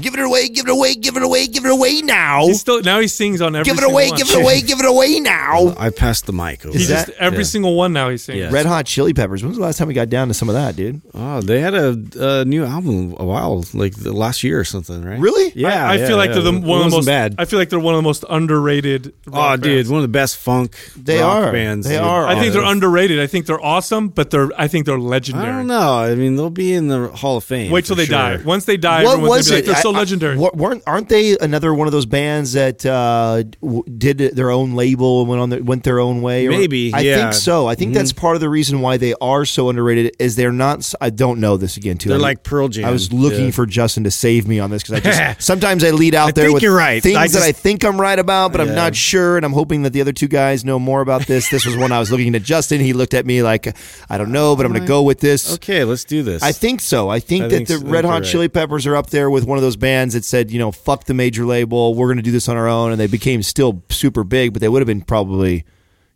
[0.00, 2.46] Give it away, give it away, give it away, give it away now.
[2.46, 3.64] He's still now he sings on every.
[3.64, 4.18] Give it single away, one.
[4.18, 5.74] give it away, give it away now.
[5.78, 6.76] I passed the mic over.
[6.76, 7.44] He Is just every yeah.
[7.44, 8.42] single one now he's singing.
[8.42, 8.50] Yeah.
[8.50, 9.42] Red Hot Chili Peppers.
[9.42, 11.00] When's the last time we got down to some of that, dude?
[11.14, 15.02] Oh, they had a, a new album a while, like the last year or something,
[15.04, 15.18] right?
[15.18, 15.52] Really?
[15.54, 15.86] Yeah.
[15.86, 16.34] I, I yeah, feel like yeah.
[16.40, 17.06] they're the one of the most.
[17.06, 17.34] bad.
[17.38, 19.12] I feel like they're one of the most underrated.
[19.28, 19.90] oh, rock dude, bands.
[19.90, 20.76] one of the best funk.
[20.96, 21.52] They rock are.
[21.52, 21.86] bands.
[21.86, 22.02] They dude.
[22.04, 22.26] are.
[22.26, 23.20] I think they're underrated.
[23.20, 24.50] I think they're awesome, but they're.
[24.56, 25.48] I think they're legendary.
[25.48, 25.98] I don't know.
[25.98, 27.70] I mean, they'll be in the Hall of Fame.
[27.70, 28.16] Wait till they sure.
[28.16, 28.36] die.
[28.44, 29.68] Once they die, What everyone's was gonna be it?
[29.68, 30.36] like, they're so I- I- legendary.
[30.38, 35.20] weren't aren't they another one of those bands that uh, w- did their own label
[35.20, 36.46] and went on their, went their own way?
[36.46, 37.16] Or- Maybe, I yeah.
[37.30, 37.66] think so.
[37.66, 40.14] I think that's part of the reason why they are so underrated.
[40.18, 40.92] Is they're not?
[41.00, 42.08] I don't know this again too.
[42.10, 42.84] They're I- like Pearl Jam.
[42.86, 43.50] I was looking Yeah.
[43.52, 46.32] for Justin to save me on this because I just sometimes I lead out I
[46.32, 47.02] there with you're right.
[47.02, 49.82] things I that I think I'm right about, but I'm not sure, and I'm hoping
[49.82, 51.48] that the other two guys know more about this.
[51.50, 52.80] This was one I was looking at Justin.
[52.80, 53.74] He looked at me like
[54.08, 55.54] I don't know, but I'm going to go with this.
[55.54, 56.42] Okay, let's do this.
[56.42, 57.08] I think so.
[57.08, 57.86] I think I that think the so.
[57.86, 58.24] Red Hot right.
[58.24, 61.04] Chili Peppers are up there with one of those bands that said, you know, fuck
[61.06, 61.94] the major label.
[61.96, 62.92] We're going to do this on our own.
[62.92, 65.64] And they became still super big, but they would have been probably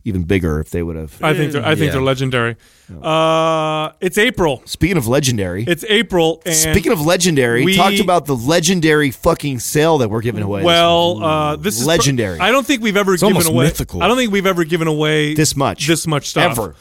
[0.06, 1.16] even bigger if they would have.
[1.22, 1.64] I think they're.
[1.64, 1.92] I think Yeah.
[1.92, 2.56] they're legendary.
[3.02, 4.60] Uh, it's April.
[4.66, 6.42] Speaking of legendary, It's April.
[6.44, 10.62] And speaking of legendary, we- talked about the legendary fucking sale that we're giving away.
[10.62, 11.24] well, week.
[11.24, 12.38] uh, this is Legendary.
[12.38, 13.64] I don't think we've ever given almost away.
[13.64, 14.02] mythical.
[14.02, 15.86] I don't think we've ever given away This much.
[15.86, 16.74] This much stuff Ever.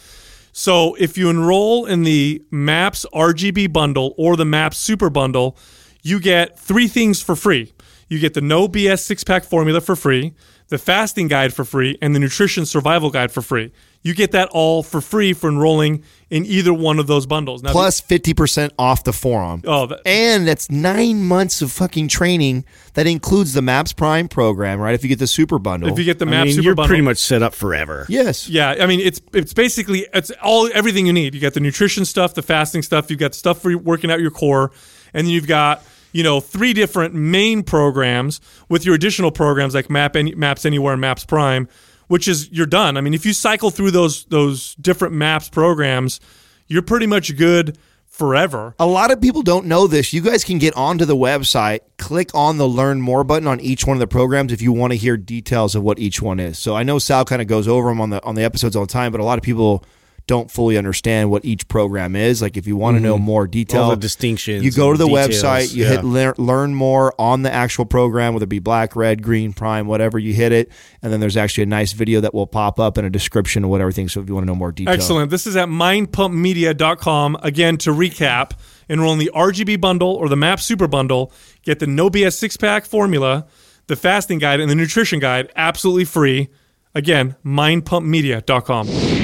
[0.51, 5.57] So if you enroll in the Maps RGB bundle or the Maps Super bundle,
[6.03, 7.73] you get three things for free.
[8.09, 10.33] You get the No BS six pack formula for free,
[10.67, 13.71] the fasting guide for free, and the nutrition survival guide for free.
[14.03, 17.63] You get that all for free for enrolling in either one of those bundles.
[17.63, 19.61] Now, plus 50% off the forum.
[19.65, 22.65] Oh, that- and that's nine months of fucking training.
[22.95, 24.93] That includes the Maps Prime program, right?
[24.93, 25.89] If you get the super bundle.
[25.89, 28.05] if you get the I Maps mean, Super you're bundle, pretty much set up forever.
[28.09, 28.49] yes.
[28.49, 31.33] Yeah, I mean it's it's basically it's all everything you need.
[31.33, 34.31] You got the nutrition stuff, the fasting stuff, you've got stuff for working out your
[34.31, 34.71] core,
[35.13, 35.81] and then you've got
[36.13, 40.93] you know three different main programs with your additional programs like Map Any, Maps Anywhere
[40.93, 41.67] and Maps Prime,
[42.07, 42.95] which is you're done.
[42.95, 46.21] I mean, if you cycle through those those different Maps programs,
[46.67, 48.75] you're pretty much good forever.
[48.79, 50.13] A lot of people don't know this.
[50.13, 53.87] You guys can get onto the website, click on the learn more button on each
[53.87, 56.59] one of the programs if you want to hear details of what each one is.
[56.59, 58.85] So I know Sal kind of goes over them on the on the episodes all
[58.85, 59.83] the time, but a lot of people
[60.25, 62.41] don't fully understand what each program is.
[62.41, 63.83] Like if you want to know more detail, Mm-hmm.
[63.83, 65.91] All the distinctions you go to the details, website, you yeah.
[65.91, 69.87] hit learn, learn more on the actual program, whether it be black, red, green, prime,
[69.87, 70.19] whatever.
[70.19, 70.69] You hit it,
[71.01, 73.69] and then there's actually a nice video that will pop up and a description of
[73.69, 74.07] what everything.
[74.09, 75.31] So if you want to know more detail, Excellent.
[75.31, 77.37] This is at mindpumpmedia.com.
[77.41, 78.51] Again, to recap,
[78.87, 81.31] enroll in the RGB bundle or the Map Super bundle,
[81.63, 83.47] get the No BS six pack formula,
[83.87, 86.49] the fasting guide, and the nutrition guide absolutely free.
[86.95, 89.22] Again, mindpumpmedia.com.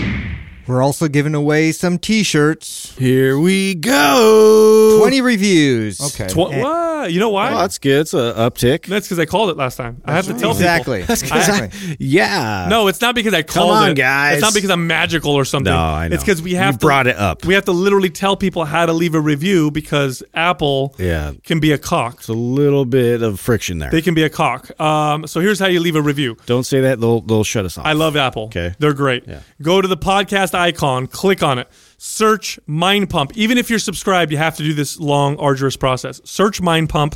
[0.70, 2.96] We're also giving away some T-shirts.
[2.96, 5.00] Here we go.
[5.02, 6.00] Twenty reviews.
[6.00, 6.28] Okay.
[6.28, 7.12] Tw- what?
[7.12, 7.52] You know why?
[7.54, 8.02] Oh, that's good.
[8.02, 8.86] It's a uptick.
[8.86, 10.02] That's because I called it last time.
[10.06, 10.58] I have to tell people.
[10.58, 11.00] Exactly.
[11.00, 11.14] people.
[11.14, 11.98] exactly.
[12.00, 12.68] yeah.
[12.70, 13.96] No, it's not because I called Come on, it.
[13.96, 14.34] guys.
[14.36, 15.74] It's not because I'm magical or something.
[15.74, 16.14] No, I know.
[16.14, 17.46] It's because we have You to, brought it up.
[17.46, 21.32] We have to literally tell people how to leave a review because Apple Yeah.
[21.46, 22.18] can be a cock.
[22.20, 23.90] It's a little bit of friction there.
[23.90, 24.80] They can be a cock.
[24.80, 26.38] Um, so here's how you leave a review.
[26.46, 27.86] Don't say that; they'll they'll shut us off.
[27.88, 28.44] I love Apple.
[28.46, 28.76] Okay.
[28.78, 29.26] They're great.
[29.28, 29.40] Yeah.
[29.62, 33.36] Go to the podcast icon, click on it, search Mind Pump.
[33.36, 36.22] Even if you're subscribed, you have to do this long, arduous process.
[36.24, 37.16] Search Mind Pump,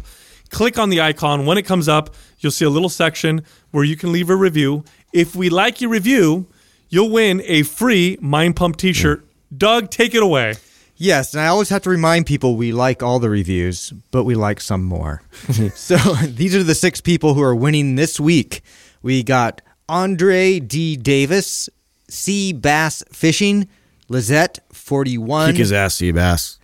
[0.50, 1.46] click on the icon.
[1.46, 4.84] When it comes up, you'll see a little section where you can leave a review.
[5.14, 6.48] If we like your review,
[6.90, 9.28] you'll win a free Mind Pump t shirt.
[9.56, 10.56] Doug, take it away.
[10.96, 14.36] Yes, and I always have to remind people we like all the reviews, but we
[14.36, 15.22] like some more.
[15.74, 18.62] so these are the six people who are winning this week.
[19.02, 20.96] We got Andre D.
[20.96, 21.70] Davis,
[22.14, 22.54] C.
[22.54, 23.68] Bass Fishing,
[24.08, 26.60] Lizette 41, Kick his ass, Sea Bass.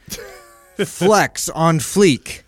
[0.78, 2.42] Flex on Fleek,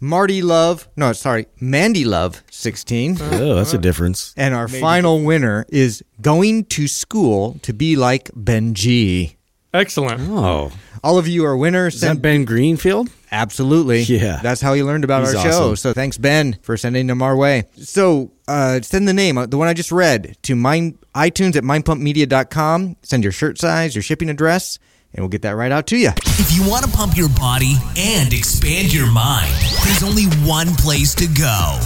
[0.00, 3.18] Marty Love, no, sorry, Mandy Love 16.
[3.20, 4.34] Oh, that's a difference.
[4.36, 9.36] And our final winner is going to school to be like Ben G.
[9.72, 10.20] Excellent.
[10.28, 11.96] Oh, All of you are winners.
[11.96, 13.10] is that Ben Greenfield?
[13.34, 14.02] Absolutely.
[14.02, 14.38] Yeah.
[14.42, 15.58] That's how he learned about He's our show.
[15.64, 15.76] awesome.
[15.76, 17.64] So thanks, Ben, for sending them our way.
[17.76, 21.64] So uh, send the name, uh, the one I just read, to mind, iTunes at
[21.64, 22.96] mindpumpmedia.com.
[23.02, 24.78] Send your shirt size, your shipping address,
[25.12, 26.10] and we'll get that right out to you.
[26.38, 29.52] If you want to pump your body and expand your mind,
[29.84, 31.80] there's only one place to go.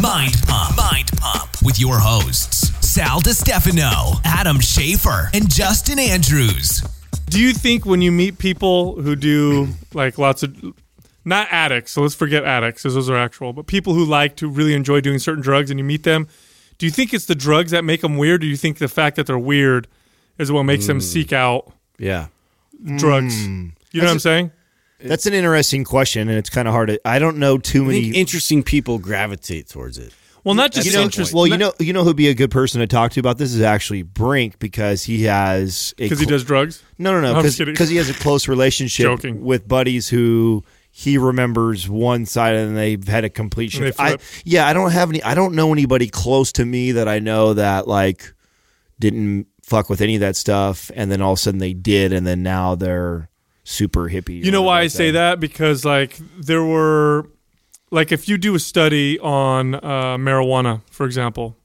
[0.00, 0.76] Mind Pump.
[0.76, 6.82] Mind Pump with your hosts, Sal DiStefano, Adam Schafer, and Justin Andrews.
[7.30, 10.56] Do you think when you meet people who do like lots of
[11.24, 14.48] not addicts, so let's forget addicts because those are actual, but people who like to
[14.48, 16.28] really enjoy doing certain drugs and you meet them,
[16.78, 18.88] do you think it's the drugs that make them weird or do you think the
[18.88, 19.88] fact that they're weird
[20.38, 21.02] is what makes them mm.
[21.02, 22.26] seek out Yeah.
[22.96, 23.34] drugs?
[23.46, 23.72] Mm.
[23.92, 24.50] You know what I'm saying?
[25.00, 27.00] That's an interesting question, and it's kind of hard to.
[27.06, 28.02] I don't know too I many.
[28.02, 30.12] think interesting people gravitate towards it.
[30.44, 31.32] Well, not just you know, interest.
[31.32, 33.54] well, you know, you know who'd be a good person to talk to about this
[33.54, 36.82] is actually Brink because he has a because he does drugs.
[36.98, 37.38] No, no, no.
[37.38, 37.42] I'm.
[37.42, 39.42] Because he has a close relationship Joking.
[39.42, 40.62] with buddies who
[40.96, 43.98] he remembers one side and they've had a complete shift.
[43.98, 45.20] I, yeah, I don't have any.
[45.24, 48.32] I don't know anybody close to me that I know that like
[49.00, 52.12] didn't fuck with any of that stuff, and then all of a sudden they did,
[52.12, 53.28] and then now they're
[53.64, 54.44] super hippie.
[54.44, 55.40] You know why I say that?
[55.40, 57.28] Because like there were,
[57.90, 61.56] like if you do a study on uh, marijuana, for example,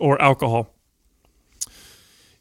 [0.00, 0.74] or alcohol,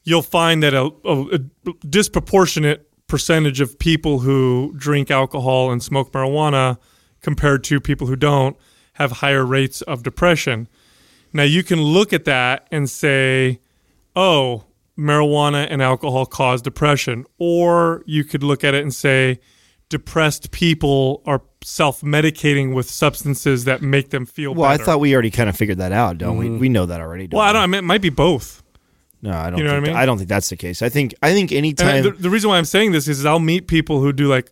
[0.06, 6.14] you'll find that a, a, a disproportionate percentage of people who drink alcohol and smoke
[6.14, 6.78] marijuana
[7.22, 8.56] compared to people who don't
[8.94, 10.66] have higher rates of depression.
[11.34, 13.60] Now you can look at that and say,
[14.16, 14.64] oh,
[14.98, 17.26] marijuana and alcohol cause depression.
[17.38, 19.42] Or you could look at it and say,
[19.90, 24.84] depressed people are self medicating with substances that make them feel Well, better.
[24.84, 26.46] I thought we already kind of figured that out, don't we?
[26.46, 26.60] Mm-hmm.
[26.60, 27.28] We know that already.
[27.28, 28.64] Don't well, I don't, I mean, it might be both.
[29.22, 29.60] No, I don't.
[29.60, 29.96] You know what I mean?
[29.96, 30.82] I don't think that's the case.
[30.82, 31.14] I think.
[31.22, 32.04] I think anytime.
[32.04, 34.52] The, the reason why I'm saying this is I'll meet people who do like,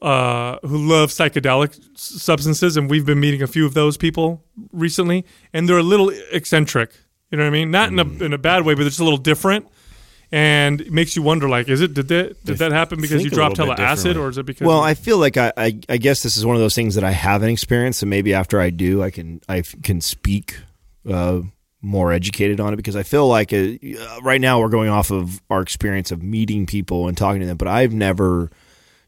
[0.00, 5.24] uh, who love psychedelic substances, and we've been meeting a few of those people recently,
[5.52, 6.92] and they're a little eccentric.
[7.30, 7.70] You know what I mean?
[7.70, 9.66] Not in a in a bad way, but they're just a little different,
[10.30, 11.48] and it makes you wonder.
[11.48, 14.38] Like, is it did that did that happen because you dropped hella acid, or is
[14.38, 14.66] it because?
[14.66, 17.04] Well, I feel like I, I, I guess this is one of those things that
[17.04, 20.58] I haven't experienced, and maybe after I do, I can I can speak
[21.10, 21.40] uh,
[21.82, 23.76] more educated on it because I feel like uh
[24.22, 27.56] right now we're going off of our experience of meeting people and talking to them,
[27.56, 28.50] but I've never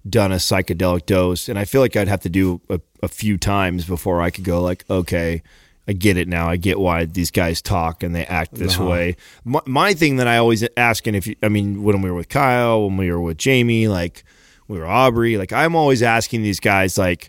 [0.09, 3.38] done a psychedelic dose, and I feel like I'd have to do a, a few
[3.38, 5.43] times before I could go like, okay.
[5.87, 6.49] I get it now.
[6.49, 9.17] I get why these guys talk and they act this way.
[9.44, 12.17] My, my thing that I always ask, and if you, I mean, when we were
[12.17, 14.25] with Kyle, when we were with Jamie, like
[14.67, 17.29] we were Aubrey, like I'm always asking these guys, like,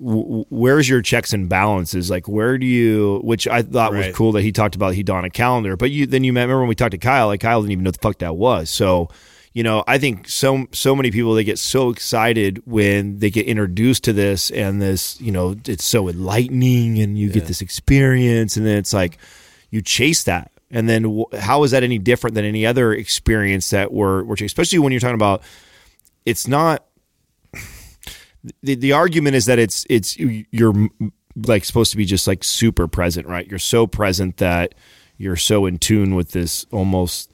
[0.00, 2.10] w- where's your checks and balances?
[2.10, 3.20] Like, where do you?
[3.24, 5.76] Which I thought was cool that he talked about he'd on a calendar.
[5.76, 7.28] But you then you met- remember when we talked to Kyle?
[7.28, 8.70] Like Kyle didn't even know the fuck that was.
[8.70, 9.08] So.
[9.54, 13.46] You know, I think so so many people they get so excited when they get
[13.46, 18.56] introduced to this and this, you know, it's so enlightening and you get this experience
[18.56, 19.18] and then it's like
[19.70, 20.52] you chase that.
[20.70, 24.78] And then how is that any different than any other experience that we're, we're especially
[24.78, 25.42] when you're talking about
[26.24, 26.84] it's not
[28.62, 30.88] the, the argument is that it's it's you're
[31.46, 33.46] like supposed to be just like super present, right?
[33.46, 34.74] You're so present that
[35.16, 37.30] you're so in tune with this almost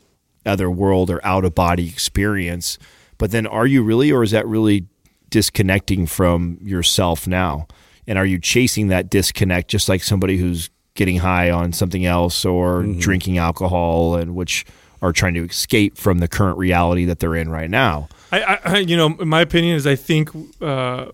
[0.46, 2.78] other world or out of body experience.
[3.18, 4.86] But then are you really or is that really
[5.30, 7.66] disconnecting from yourself now?
[8.06, 12.44] And are you chasing that disconnect just like somebody who's getting high on something else
[12.44, 12.98] or mm-hmm.
[12.98, 14.64] drinking alcohol and which
[15.02, 18.08] are trying to escape from the current reality that they're in right now?
[18.34, 21.06] I, I, I- you know, my opinion is I think uh,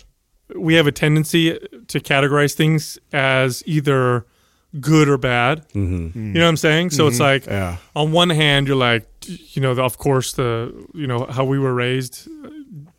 [0.54, 1.58] we have a tendency
[1.88, 4.26] to categorize things as either
[4.80, 5.68] good or bad.
[5.70, 6.18] Mm-hmm.
[6.28, 6.90] You know what I'm saying?
[6.90, 7.76] So it's like, Yeah.
[7.96, 11.74] on one hand, you're like, you know, of course, the, you know, how we were
[11.74, 12.28] raised,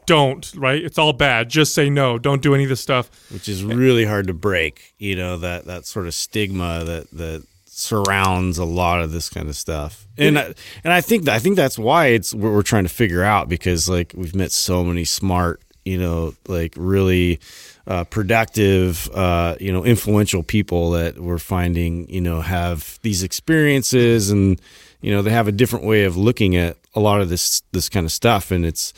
[0.05, 0.83] don't, right?
[0.83, 1.49] It's all bad.
[1.49, 2.17] Just say no.
[2.17, 3.09] Don't do any of this stuff.
[3.31, 4.93] which is really hard to break.
[4.97, 7.45] You know that that sort of stigma that that
[7.81, 10.07] surrounds a lot of this kind of stuff.
[10.17, 13.23] And I, and I think I think that's why it's what we're trying to figure
[13.23, 17.39] out because like we've met so many smart, you know, like really
[17.87, 24.29] uh, productive, uh, you know, influential people that we're finding, you know, have these experiences
[24.29, 24.61] and
[25.01, 27.89] you know they have a different way of looking at a lot of this this
[27.89, 28.93] kind of stuff, and it's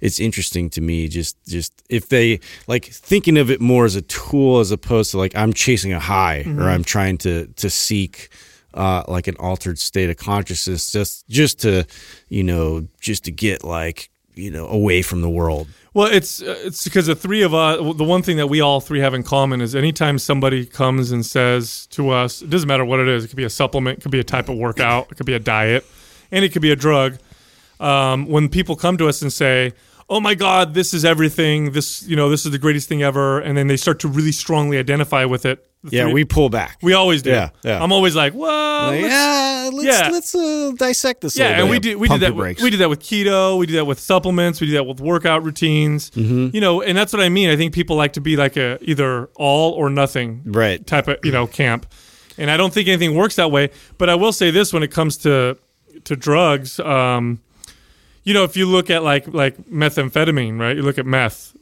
[0.00, 4.02] it's interesting to me just just if they like thinking of it more as a
[4.02, 8.28] tool as opposed to like I'm chasing a high or I'm trying to to seek
[8.74, 11.84] uh, like an altered state of consciousness just just to
[12.28, 15.68] you know just to get like you know away from the world.
[15.94, 17.78] Well, it's uh, it's because the three of us.
[17.96, 21.26] The one thing that we all three have in common is anytime somebody comes and
[21.26, 23.24] says to us, it doesn't matter what it is.
[23.24, 25.34] It could be a supplement, it could be a type of workout, it could be
[25.34, 25.84] a diet,
[26.30, 27.18] and it could be a drug.
[27.80, 29.72] Um, when people come to us and say,
[30.08, 31.72] "Oh my God, this is everything.
[31.72, 34.32] This you know this is the greatest thing ever," and then they start to really
[34.32, 35.64] strongly identify with it.
[35.90, 36.78] Yeah, three- we pull back.
[36.82, 37.30] we always do.
[37.30, 37.82] Yeah, yeah.
[37.82, 40.08] I'm always like, "Well, Like, let's- yeah, let's yeah.
[40.10, 41.38] let's uh, dissect this.
[41.38, 42.34] yeah, and we did we Pump did that.
[42.36, 43.56] With, we did that with keto.
[43.58, 44.60] We did that with supplements.
[44.60, 46.10] We did that with workout routines.
[46.10, 46.48] Mm-hmm.
[46.52, 47.48] You know, and that's what I mean.
[47.50, 50.84] I think people like to be like a either all or nothing Right.
[50.84, 51.86] type of you know camp,
[52.36, 53.70] and I don't think anything works that way.
[53.98, 55.56] But I will say this: when it comes to
[56.04, 57.38] to drugs, um,
[58.28, 60.76] you know, if you look at like like methamphetamine, right?
[60.76, 61.56] You look at meth.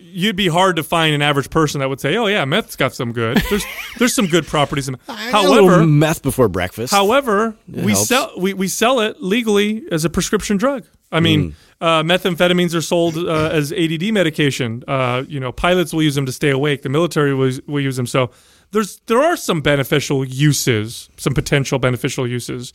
[0.00, 2.94] You'd be hard to find an average person that would say, "Oh yeah, meth's got
[2.94, 3.36] some good.
[3.50, 3.66] There's
[3.98, 6.94] there's some good properties." In I got a little However, meth before breakfast.
[6.94, 8.08] However, we helps.
[8.08, 10.86] sell we, we sell it legally as a prescription drug.
[11.14, 14.82] I mean, uh, methamphetamines are sold uh, as ADD medication.
[14.88, 16.80] Uh, you know, pilots will use them to stay awake.
[16.80, 18.06] The military will, will use them.
[18.06, 18.30] So
[18.70, 22.72] there's there are some beneficial uses, some potential beneficial uses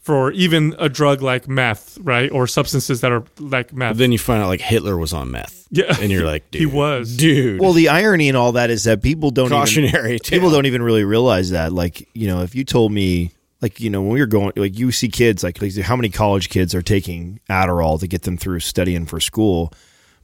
[0.00, 3.96] for even a drug like meth, right, or substances that are like meth.
[3.96, 5.66] Then you find out like Hitler was on meth.
[5.70, 5.94] Yeah.
[6.00, 7.16] and you're like, dude, He was.
[7.16, 7.60] dude.
[7.60, 10.82] Well, the irony in all that is that people don't Cautionary even, people don't even
[10.82, 11.72] really realize that.
[11.72, 13.30] Like, you know, if you told me,
[13.62, 16.08] like, you know, when we were going, like, you see kids, like, like how many
[16.08, 19.72] college kids are taking Adderall to get them through studying for school,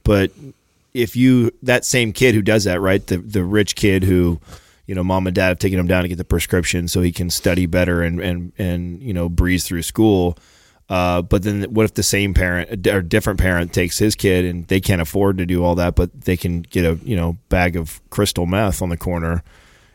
[0.03, 0.31] but
[0.93, 4.39] if you that same kid who does that, right, the the rich kid who
[4.87, 7.11] you know, mom and dad have taken him down to get the prescription so he
[7.11, 10.37] can study better and and and you know breeze through school.
[10.89, 14.65] Uh, but then, what if the same parent or different parent takes his kid and
[14.67, 17.75] they can't afford to do all that, but they can get a you know bag
[17.75, 19.43] of crystal meth on the corner,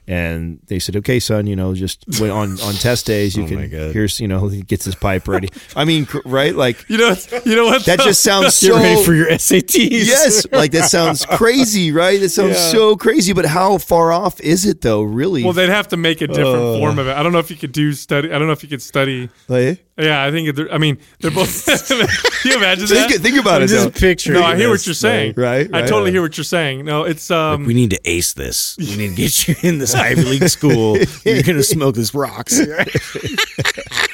[0.09, 3.47] and they said, "Okay, son, you know, just wait on on test days, you Oh
[3.49, 6.55] can here's you know he gets his pipe ready." I mean, right?
[6.55, 7.85] Like You know, you know what?
[7.87, 8.05] that though?
[8.05, 9.91] just sounds so ready for your SATs.
[10.07, 12.21] yes, like that sounds crazy, right?
[12.21, 12.71] That sounds Yeah.
[12.71, 13.33] so crazy.
[13.33, 15.03] But how far off is it though?
[15.03, 15.45] Really?
[15.45, 16.79] Well, they'd have to make a different Uh.
[16.79, 17.13] form of it.
[17.17, 18.33] I don't know if you could do study.
[18.33, 19.29] I don't know if you could study.
[19.49, 20.57] Like, Yeah, I think.
[20.57, 21.67] They're, I mean, they're both.
[21.89, 23.21] Can you imagine think, that?
[23.21, 23.69] think about it.
[23.69, 24.01] Just though.
[24.01, 24.33] picture.
[24.33, 25.35] no, I hear what you're saying.
[25.37, 26.13] Right, I right, totally right.
[26.13, 26.85] hear what you're saying.
[26.85, 27.67] No, it's um.
[27.67, 28.77] We need to ace this.
[28.79, 30.97] We need to get you in this Ivy League school.
[31.25, 32.59] You're gonna smoke this rocks.
[32.59, 32.79] like,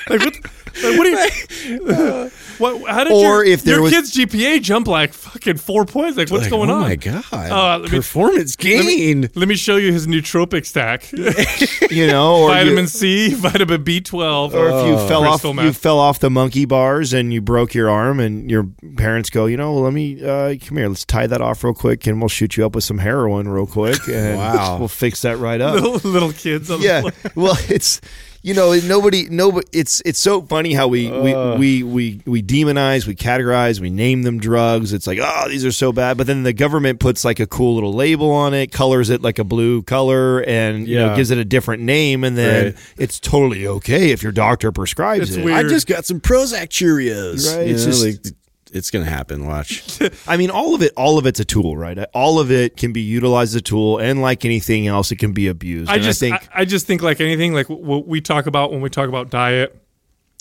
[0.08, 2.30] what, like, what do you?
[2.58, 2.90] What?
[2.90, 6.16] How did Or your, if there your was- kid's GPA jump like fucking four points?
[6.18, 6.82] Like, what's Like, going oh on?
[6.84, 7.24] Oh my god!
[7.32, 9.30] Uh, let me- Performance gain.
[9.34, 11.10] Let me show you his nootropic stack:
[11.90, 15.98] You know, or vitamin you, C, vitamin B12, or if you fell off, you fell
[15.98, 19.74] off the monkey bars and you broke your arm, and your parents go, you know,
[19.74, 22.64] let me uh, come here, let's tie that off real quick, and we'll shoot you
[22.66, 24.78] up with some heroin real quick, and Wow.
[24.78, 25.74] we'll fix that right up.
[25.74, 26.70] little, little kids.
[26.70, 27.32] On yeah the floor.
[27.34, 28.00] well it's
[28.42, 33.06] you know nobody nobody it's it's so funny how we we, we we we demonize
[33.06, 34.92] we categorize we name them drugs.
[34.92, 36.16] It's like oh these are so bad.
[36.16, 39.38] But then the government puts like a cool little label on it colors it like
[39.38, 42.24] a blue color and you know gives it a different name.
[42.24, 42.76] And then Right.
[42.96, 45.44] it's totally okay if your doctor prescribes It's it.
[45.44, 45.56] Weird.
[45.66, 47.54] I just got some Prozac Cheerios.
[47.56, 48.34] Right, You it's just- like,
[48.72, 49.46] it's gonna happen.
[49.46, 50.00] Watch.
[50.28, 51.98] I mean, all of it, all of it's a tool, right?
[52.14, 55.32] All of it can be utilized as a tool, and like anything else, it can
[55.32, 55.90] be abused.
[55.90, 58.70] I And just, I, think, I, just think like anything, like what we talk about
[58.70, 59.80] when we talk about diet,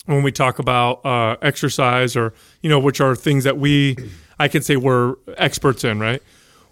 [0.06, 3.98] when we talk about uh, exercise, or you know, which are things that we,
[4.40, 6.22] I can say we're experts in, right?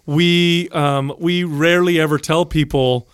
[0.06, 3.08] We, um, we rarely ever tell people,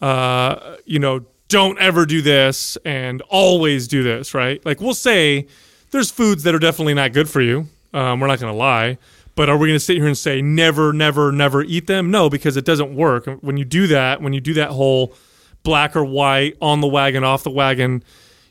[0.00, 4.64] uh, you know, don't ever do this and always do this, right?
[4.64, 5.46] Like we'll say
[5.90, 7.68] there's foods that are definitely not good for you.
[7.92, 8.98] Um, we're not going to lie.
[9.34, 12.10] But are we going to sit here and say never, never, never eat them?
[12.10, 13.26] No, because it doesn't work.
[13.42, 15.14] When you do that, when you do that whole
[15.62, 18.02] black or white, on the wagon, off the wagon,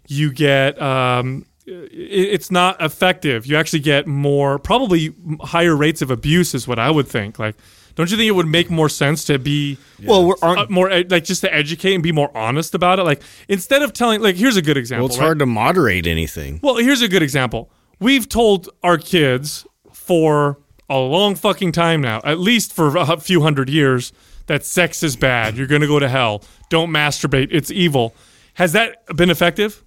[0.08, 3.48] you get um, it, it's not effective.
[3.48, 7.40] You actually get more, probably higher rates of abuse, is what I would think.
[7.40, 7.56] Like,
[7.96, 10.90] don't you think it would make more sense to be well, we're, aren't, uh, more
[11.10, 13.04] like just to educate and be more honest about it?
[13.04, 15.06] Like, instead of telling, like, here's a good example.
[15.06, 15.26] Well, it's right?
[15.26, 16.60] hard to moderate anything.
[16.62, 17.72] Well, here's a good example.
[18.00, 20.60] We've told our kids for
[20.90, 24.14] a long fucking time now, at least for a few hundred years,
[24.48, 25.58] that sex is bad.
[25.58, 26.44] You're going to go to hell.
[26.70, 27.50] Don't masturbate.
[27.52, 28.16] It's evil.
[28.56, 29.84] Has that been effective?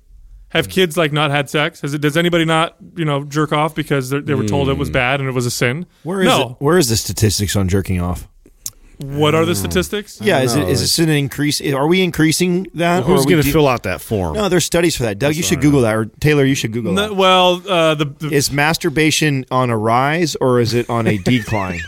[0.50, 1.82] Have kids like not had sex?
[1.82, 2.00] Has it?
[2.00, 4.94] Does anybody not you know jerk off because they were told it was hmm.
[4.94, 5.86] bad and it was a sin?
[6.04, 6.50] where is no.
[6.50, 6.56] it?
[6.58, 8.28] Where is the statistics on jerking off?
[8.98, 10.20] What are the statistics?
[10.20, 11.60] Yeah, is it is this an increase?
[11.60, 13.04] Are we increasing that?
[13.04, 14.34] or Who's we going to de- fill out that form?
[14.34, 15.18] No, there's studies for that.
[15.20, 17.14] Doug, you should Google that, or Taylor, you should Google No, that.
[17.14, 21.80] well, uh, the, the Is masturbation on a rise or is it on a decline?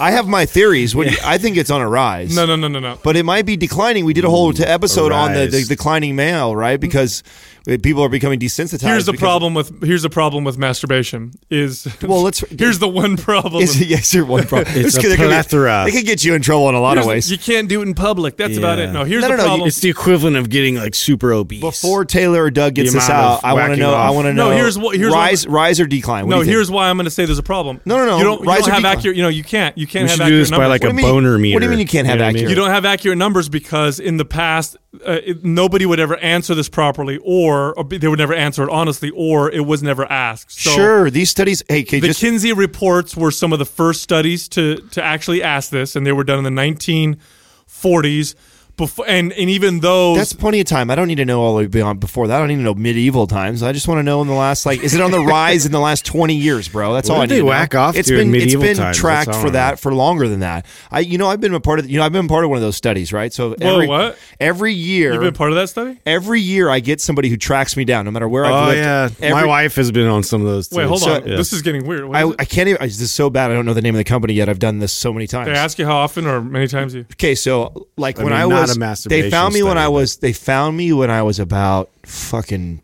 [0.00, 0.94] I have my theories.
[0.96, 2.34] What do you- I think it's on a rise.
[2.34, 2.98] no, no, no, no, no.
[3.02, 4.04] but it might be declining.
[4.04, 5.68] We did a whole t- episode on the, the rise.
[5.68, 6.80] declining male, right?
[6.80, 7.22] Because
[7.66, 8.82] people are becoming desensitized.
[8.82, 12.40] Here's the because- problem with here's the problem with masturbation is Well, let's.
[12.58, 13.62] here's the one problem.
[13.62, 14.72] Is, yes, there's one problem.
[14.76, 15.86] It's a It could plethora.
[15.88, 17.30] It could get you in trouble in a lot of ways.
[17.30, 18.36] You can't do it in public.
[18.36, 18.92] That's about it.
[18.92, 19.68] No, here's No, the no, no, problem.
[19.68, 21.60] It's the equivalent of getting like super obese.
[21.60, 23.94] Before Taylor or Doug gets The this out, I want to whacking know.
[23.94, 24.44] I want to know.
[24.44, 24.56] No, know.
[24.56, 26.26] here's what- here's what- rise, rise or decline.
[26.26, 26.54] What no, do you think?
[26.54, 27.80] here's why I'm going to say there's a problem.
[27.84, 28.18] No, no, no.
[28.18, 28.84] You don't, you don't or have decline?
[28.86, 29.16] accurate.
[29.16, 29.76] You know, you can't.
[29.76, 31.06] You can't we have should accurate do this by like a What do mean?
[31.06, 31.56] boner meter.
[31.56, 32.36] What do you mean you can't have know what I mean?
[32.44, 32.50] accurate?
[32.50, 36.54] You don't have accurate numbers because in the past, uh, it, nobody would ever answer
[36.54, 40.52] this properly, or, or they would never answer it honestly, or it was never asked.
[40.52, 41.62] So sure, these studies.
[41.68, 45.70] Hey, The just Kinsey reports were some of the first studies to to actually ask
[45.70, 48.34] this, and they were done in the 1940s.
[48.76, 50.90] Before, and and even though That's plenty of time.
[50.90, 52.36] I don't need to know all the way beyond before that.
[52.36, 53.62] I don't need to know medieval times.
[53.62, 55.72] I just want to know in the last like, is it on the rise in
[55.72, 56.92] the last twenty years, bro?
[56.94, 57.30] That's What all I need.
[57.30, 57.48] they to know.
[57.48, 58.96] whack off It's to in been medieval it's been times?
[58.98, 60.66] tracked for that for longer than that.
[60.90, 62.56] I you know I've been a part of you know I've been part of one
[62.58, 63.32] of those studies, right?
[63.32, 64.18] So Whoa, every what?
[64.40, 65.98] every year you've been part of that study.
[66.06, 68.78] every year I get somebody who tracks me down, no matter where I've Oh lived.
[68.78, 70.68] yeah, Every- my wife has been on some of those.
[70.68, 70.76] Too.
[70.76, 71.24] Wait, hold So- on.
[71.24, 72.08] This is getting weird.
[72.14, 72.34] I, is?
[72.38, 72.82] I can't even.
[72.82, 73.50] This is so bad.
[73.50, 74.48] I don't know the name of the company yet.
[74.48, 75.46] I've done this so many times.
[75.48, 77.06] they ask you how often or many times you.
[77.12, 79.78] Okay, so like I when mean, I not was, a masturbation they found me when
[79.78, 82.82] I was, they found me when I was about fucking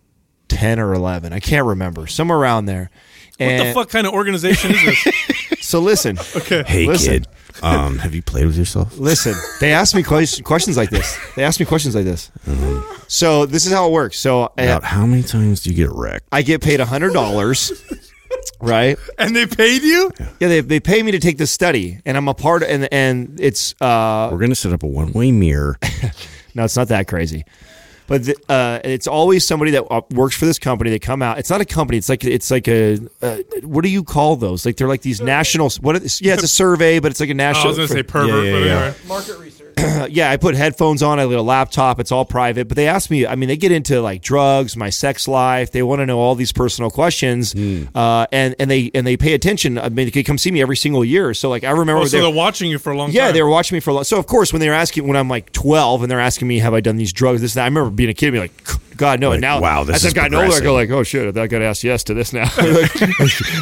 [0.49, 1.33] ten or eleven.
[1.33, 2.91] I can't remember, somewhere around there.
[3.39, 5.07] What the fuck kind of organization is this?
[5.63, 6.65] So listen, Okay.
[6.67, 7.13] Hey Listen.
[7.25, 7.29] kid,
[7.63, 8.99] um, have you played with yourself?
[8.99, 9.33] listen.
[9.61, 11.17] They asked me question, questions like this.
[11.37, 12.31] They asked me questions like this.
[13.09, 14.19] So this is how it works.
[14.19, 16.27] So uh, how many times do you get wrecked?
[16.33, 17.73] I get paid a hundred dollars.
[18.61, 18.97] Right?
[19.19, 20.11] and they paid you?
[20.41, 22.89] Yeah, they, they pay me to take this study, and I'm a part, of and
[22.93, 25.79] and it's uh, We're gonna set up a one-way mirror.
[26.55, 27.47] No, it's not that crazy.
[28.07, 30.91] But the, uh, it's always somebody that uh, works for this company.
[30.91, 31.39] They come out.
[31.39, 31.97] It's not a company.
[31.97, 34.67] It's like it's like a uh, what do you call those?
[34.67, 35.71] Like they're like these national.
[35.81, 35.97] What?
[35.97, 37.69] Are, yeah, it's a survey, but it's like a Oh, I national.
[37.69, 38.73] was going to say pervert, Yeah, yeah, but yeah.
[38.83, 38.95] anyway.
[39.09, 39.62] Market research.
[40.13, 41.19] Yeah, I put headphones on.
[41.19, 41.99] I got a laptop.
[42.01, 42.69] It's all private.
[42.69, 43.27] But they ask me.
[43.27, 45.71] I mean, they get into like drugs, my sex life.
[45.73, 47.85] They want to know all these personal questions, Hmm.
[47.95, 49.79] uh, and and they and they pay attention.
[49.79, 51.33] I mean, they come see me every single year.
[51.35, 53.15] So like I remember Oh, so they- they're watching you for a long time.
[53.17, 53.35] Yeah, time.
[53.35, 54.05] they were watching me for a long.
[54.05, 56.59] So of course, when they were asking, when I'm like 12, and they're asking me,
[56.59, 58.41] "Have I done these drugs?" This, and that, I remember being a kid, and be
[58.41, 60.91] like, "God, no!" and now, wow, this as is I've gotten older, I go like,
[60.91, 62.51] "Oh shit, I got to ask yes to this now."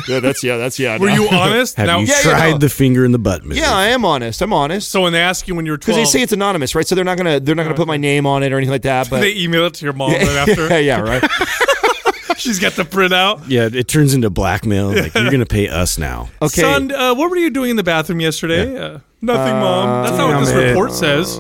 [0.09, 0.99] yeah, that's yeah, that's yeah.
[0.99, 1.15] Were now.
[1.15, 1.77] you honest?
[1.77, 2.59] Have now, you Yeah, yeah, tried no.
[2.59, 3.45] the finger in the butt?
[3.45, 3.57] Move?
[3.57, 4.41] Yeah, I am honest.
[4.43, 4.91] I'm honest.
[4.91, 6.87] so when they ask you when you were Because 12, they say it's anonymous, right?
[6.87, 8.83] So they're not gonna they're not gonna put my name on it or anything like
[8.83, 8.91] that.
[9.11, 10.69] But they email it to your mom right after.
[10.69, 11.23] yeah, yeah, right.
[12.37, 13.45] She's got the printout.
[13.49, 13.69] yeah.
[13.71, 14.89] It turns into blackmail.
[14.95, 16.29] Like you're gonna pay us now.
[16.41, 16.63] Okay.
[16.63, 18.79] Son, uh, what were you doing in the bathroom yesterday?
[18.79, 20.05] Uh, nothing, mom.
[20.05, 21.39] That's not what this yeah, report says.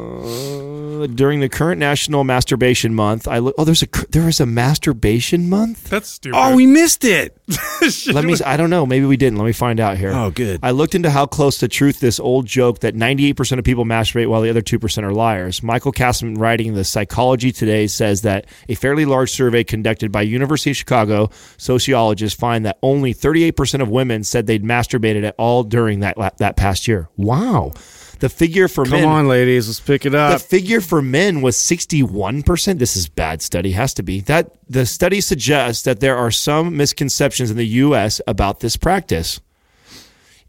[1.00, 3.54] Uh, during the current National Masturbation Month, I look.
[3.56, 5.88] Oh, there's a there is a masturbation month.
[5.88, 6.36] That's stupid.
[6.38, 7.36] Oh, we missed it.
[8.12, 8.36] Let me.
[8.44, 8.84] I don't know.
[8.84, 9.38] Maybe we didn't.
[9.38, 10.12] Let me find out here.
[10.12, 10.60] Oh, good.
[10.62, 14.28] I looked into how close to truth this old joke that 98% of people masturbate
[14.28, 15.62] while the other 2% are liars.
[15.62, 20.22] Michael Castleman, writing in the Psychology Today, says that a fairly large survey conducted by
[20.22, 25.64] University of Chicago sociologists find that only 38% of women said they'd masturbated at all
[25.64, 27.08] during that that past year.
[27.16, 27.72] Wow.
[28.20, 30.32] The figure for Come men on, ladies, let's pick it up.
[30.32, 32.78] the figure for men was 61%.
[32.78, 34.20] This is bad study, has to be.
[34.20, 39.40] That the study suggests that there are some misconceptions in the US about this practice.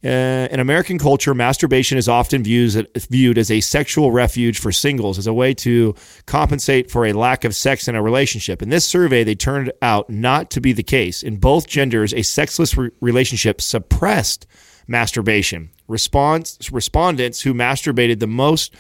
[0.04, 2.76] Uh, in American culture, masturbation is often views,
[3.10, 5.94] viewed as a sexual refuge for singles, as a way to
[6.26, 8.64] compensate for a lack of sex in a relationship.
[8.64, 11.22] In this survey, they turned out not to be the case.
[11.22, 14.48] In both genders, a sexless re- relationship suppressed
[14.92, 15.72] masturbation.
[15.88, 18.76] Response, respondents who masturbated the most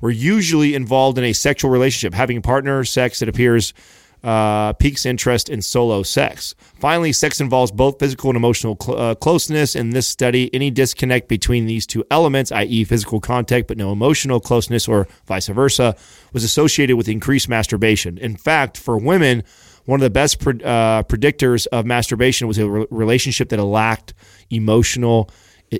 [0.00, 3.74] were usually involved in a sexual relationship, having partner sex that appears
[4.22, 6.54] uh, piques interest in solo sex.
[6.80, 9.76] Finally, sex involves both physical and emotional cl- uh, closeness.
[9.76, 14.40] In this study, any disconnect between these two elements, i.e., physical contact but no emotional
[14.40, 15.94] closeness, or vice versa,
[16.32, 18.18] was associated with increased masturbation.
[18.18, 19.44] In fact, for women,
[19.84, 24.14] one of the best pre- uh, predictors of masturbation was a re- relationship that lacked
[24.50, 25.30] emotional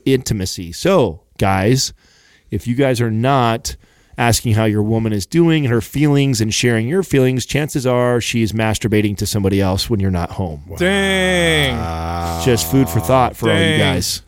[0.05, 0.73] intimacy.
[0.73, 1.93] So, guys,
[2.51, 3.77] if you guys are not
[4.17, 8.53] asking how your woman is doing her feelings and sharing your feelings, chances are she's
[8.53, 10.65] masturbating to somebody else when you're not home.
[10.77, 12.45] Dang.
[12.45, 14.23] Just food for thought for all you guys.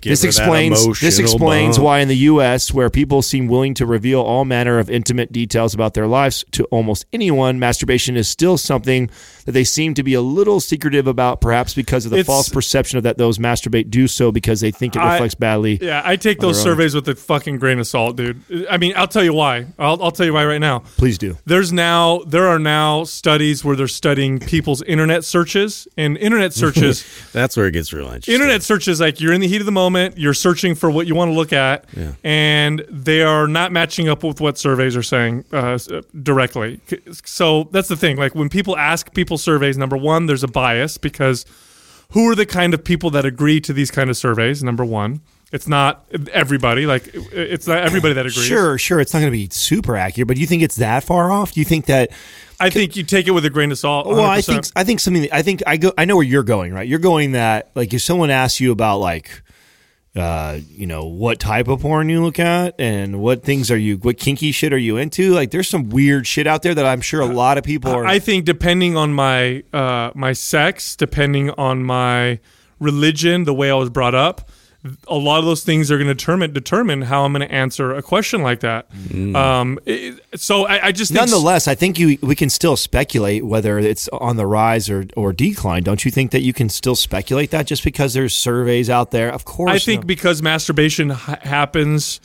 [0.00, 1.84] Get This rid of that explains this explains bump.
[1.84, 5.74] why in the U.S., where people seem willing to reveal all manner of intimate details
[5.74, 9.10] about their lives to almost anyone, masturbation is still something
[9.46, 12.48] that they seem to be a little secretive about, perhaps because of the It's- false
[12.48, 15.78] perception of that those masturbate do so because they think it I- reflects badly.
[15.82, 16.64] Yeah, I take those own.
[16.64, 18.40] surveys with a fucking grain of salt, dude.
[18.70, 19.66] I mean, I'll tell you why.
[19.78, 20.80] I'll, I'll tell you why right now.
[20.96, 21.38] Please do.
[21.46, 27.04] There's now there are now studies where they're studying people's internet searches and internet searches.
[27.32, 28.34] That's where it gets real interesting.
[28.34, 31.14] internet searches like you're in the heat of the moment, you're searching for what you
[31.14, 31.84] want to look at,
[32.24, 35.78] and they are not matching up with what surveys are saying uh,
[36.22, 36.80] directly.
[37.24, 38.16] So that's the thing.
[38.16, 41.44] Like when people ask people surveys, number one, there's a bias because
[42.12, 44.62] who are the kind of people that agree to these kind of surveys?
[44.62, 45.20] Number one,
[45.52, 46.86] it's not everybody.
[46.86, 48.44] Like it's not everybody that agrees.
[48.44, 49.00] Sure, sure.
[49.00, 51.52] It's not going to be super accurate, but do you think it's that far off?
[51.52, 52.10] Do you think that?
[52.60, 54.06] I think you take it with a grain of salt.
[54.06, 55.22] Well, I think I think something.
[55.22, 55.92] That, I think I go.
[55.96, 56.74] I know where you're going.
[56.74, 59.42] Right, you're going that like if someone asks you about like,
[60.16, 63.96] uh, you know, what type of porn you look at and what things are you,
[63.98, 65.32] what kinky shit are you into?
[65.32, 68.06] Like, there's some weird shit out there that I'm sure a lot of people are.
[68.06, 72.40] I think depending on my uh, my sex, depending on my
[72.80, 74.48] religion, the way I was brought up,
[75.08, 77.94] a lot of those things are going to determine determine how I'm going to answer
[77.94, 78.86] a question like that.
[79.34, 83.44] Um, it- so I, I just think Nonetheless, I think you we can still speculate
[83.44, 85.82] whether it's on the rise or, or decline.
[85.82, 89.32] Don't you think that you can still speculate that just because there's surveys out there?
[89.32, 89.72] Of course.
[89.72, 90.06] I think no.
[90.06, 92.20] because masturbation ha- happens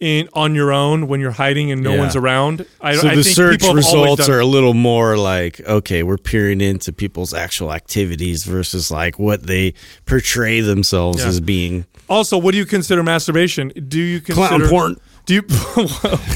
[0.00, 1.98] in on your own when you're hiding and no Yeah.
[2.00, 2.66] one's around.
[2.80, 6.60] I, So I the think search results are a little more like, okay, we're peering
[6.60, 9.74] into people's actual activities versus like what they
[10.04, 11.28] portray themselves Yeah.
[11.28, 11.84] as being.
[12.08, 13.72] Also, what do you consider masturbation?
[13.88, 14.96] Do you Clown consider porn.
[15.24, 15.42] Do you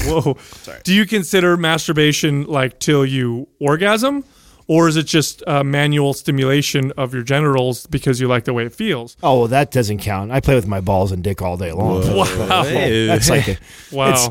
[0.05, 0.37] whoa?
[0.83, 4.23] Do you consider masturbation like till you orgasm,
[4.67, 8.65] or is it just uh, manual stimulation of your genitals because you like the way
[8.65, 9.15] it feels?
[9.23, 10.31] Oh, well, that doesn't count.
[10.31, 12.01] I play with my balls and dick all day long.
[12.15, 12.63] Wow!
[12.63, 13.57] That's like a,
[13.91, 14.09] Wow.
[14.09, 14.29] it's-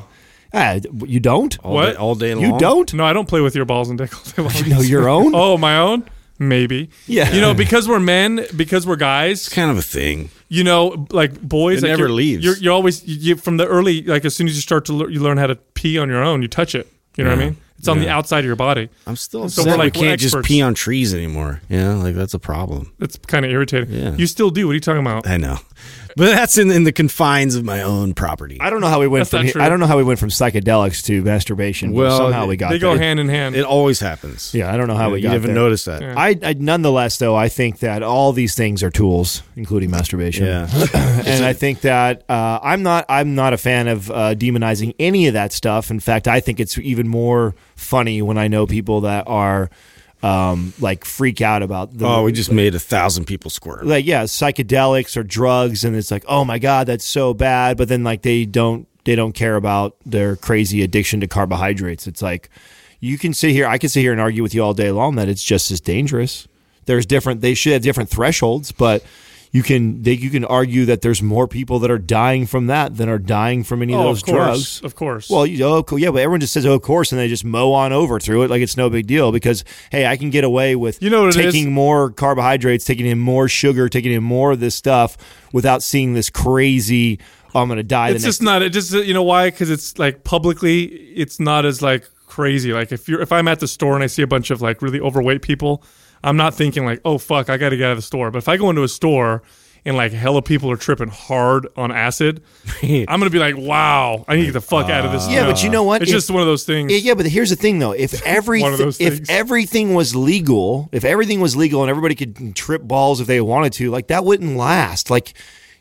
[0.54, 1.58] ah, you don't?
[1.64, 1.92] All What?
[1.92, 2.44] Day, all day long.
[2.44, 2.92] You don't?
[2.94, 4.68] No, I don't play with your balls and dick all day long.
[4.68, 5.32] No, your own?
[5.34, 6.04] Oh, my own?
[6.38, 6.90] Maybe.
[7.06, 7.32] Yeah.
[7.32, 10.28] You know, because we're men, because we're guys, It's kind of a thing.
[10.48, 12.44] you know, like boys, It like never you're, leaves.
[12.44, 14.92] You're, you're always you, you, from the early, like as soon as you start to
[14.92, 16.86] lear, you learn how to pee on your own, you touch it.
[17.16, 17.56] You know what I mean?
[17.86, 18.88] It's on the outside of your body.
[19.06, 21.60] I'm still So upset we're like- we we're can't just pee on trees anymore.
[21.68, 22.92] Yeah, like that's a problem.
[23.00, 23.90] It's kind of irritating.
[23.92, 24.14] Yeah.
[24.16, 24.66] You still do.
[24.66, 25.26] What are you talking about?
[25.26, 25.58] I know,
[26.16, 28.58] but that's in, in the confines of my own property.
[28.60, 29.62] I don't know how we went That's from not here- true.
[29.62, 31.90] I don't know how we went from psychedelics to masturbation.
[31.92, 33.02] but Well, somehow we got They go there.
[33.02, 33.54] hand in hand.
[33.54, 34.54] It always happens.
[34.54, 35.62] Yeah, I don't know how we you got haven't there.
[35.62, 36.00] noticed that.
[36.02, 36.14] Yeah.
[36.16, 40.46] I, I nonetheless though I think that all these things are tools, including masturbation.
[40.46, 40.68] Yeah.
[40.94, 45.26] and I think that uh, I'm not I'm not a fan of uh, demonizing any
[45.28, 45.90] of that stuff.
[45.90, 49.70] In fact, I think it's even more funny when I know people that are
[50.22, 53.86] um, like freak out about the Oh, we just made a thousand people squirm.
[53.86, 57.88] like yeah psychedelics or drugs, and it's like oh my god that's so bad, but
[57.88, 62.06] then like they don't they don't care about their crazy addiction to carbohydrates.
[62.06, 62.48] It's like
[62.98, 65.16] you can sit here, I can sit here and argue with you all day long
[65.16, 66.48] that it's just as dangerous.
[66.86, 69.04] There's different they should have different thresholds, but
[69.52, 72.96] you can they, you can argue that there's more people that are dying from that
[72.96, 74.82] than are dying from any of oh, those of course, drugs.
[74.82, 75.30] of course.
[75.30, 77.72] Well, you, oh, yeah, but everyone just says, "Oh, of course," and they just mow
[77.72, 80.76] on over through it like it's no big deal because hey, I can get away
[80.76, 84.74] with You know taking more carbohydrates, taking in more sugar, taking in more of this
[84.74, 85.16] stuff
[85.52, 87.18] without seeing this crazy.
[87.54, 88.10] Oh, I'm going to die.
[88.10, 88.62] it's the next just not.
[88.62, 89.50] It just you know why?
[89.50, 92.72] Because it's like publicly, it's not as like crazy.
[92.72, 94.82] Like if you're if I'm at the store and I see a bunch of like
[94.82, 95.82] really overweight people,
[96.26, 98.30] I'm not thinking like, oh fuck, I got to get out of the store.
[98.30, 99.42] But if I go into a store
[99.84, 102.42] and like hella people are tripping hard on acid,
[102.82, 105.26] I'm gonna be like, wow, I need to get the fuck out of this.
[105.26, 105.52] Uh, yeah, store.
[105.52, 106.02] but you know what?
[106.02, 106.90] It's If- just one of those things.
[106.92, 107.92] Yeah, yeah, but here's the thing, though.
[107.92, 109.30] If every One of those if things.
[109.30, 113.72] everything was legal, if everything was legal and everybody could trip balls if they wanted
[113.74, 115.08] to, like that wouldn't last.
[115.08, 115.34] Like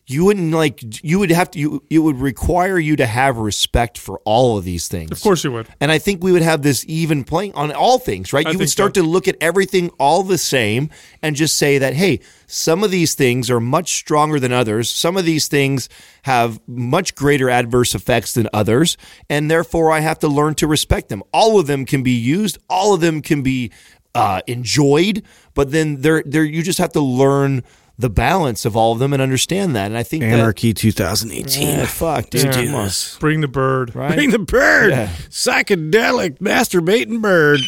[0.08, 1.60] you wouldn't like you would have to.
[1.60, 5.12] You it would require you to have respect for all of these things.
[5.12, 5.68] Of course you would.
[5.80, 8.46] And I think we would have this even playing on all things, right?
[8.46, 9.02] I you would start so.
[9.02, 10.92] to look at everything all the same
[11.24, 14.92] and just say that, hey, some of these things are much stronger than others.
[14.92, 15.90] Some of these things
[16.24, 18.98] have much greater adverse effects than others.
[19.28, 21.24] And therefore, I have to learn to respect them.
[21.34, 23.72] All of them can be used, all of them can be
[24.14, 25.24] uh, enjoyed,
[25.56, 27.64] but then they're, they're, you just have to learn
[27.98, 29.86] the balance of all of them and understand that.
[29.88, 31.68] And I think Anarchy 2018.
[31.68, 32.52] that, yeah, fuck, dude, Yeah.
[32.52, 32.90] come on.
[33.20, 33.96] Bring the bird.
[33.96, 34.16] Right?
[34.16, 34.92] Bring the bird.
[34.92, 35.10] Yeah.
[35.30, 37.60] Psychedelic masturbating bird.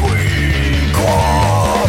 [0.00, 1.86] Queen Quaaa!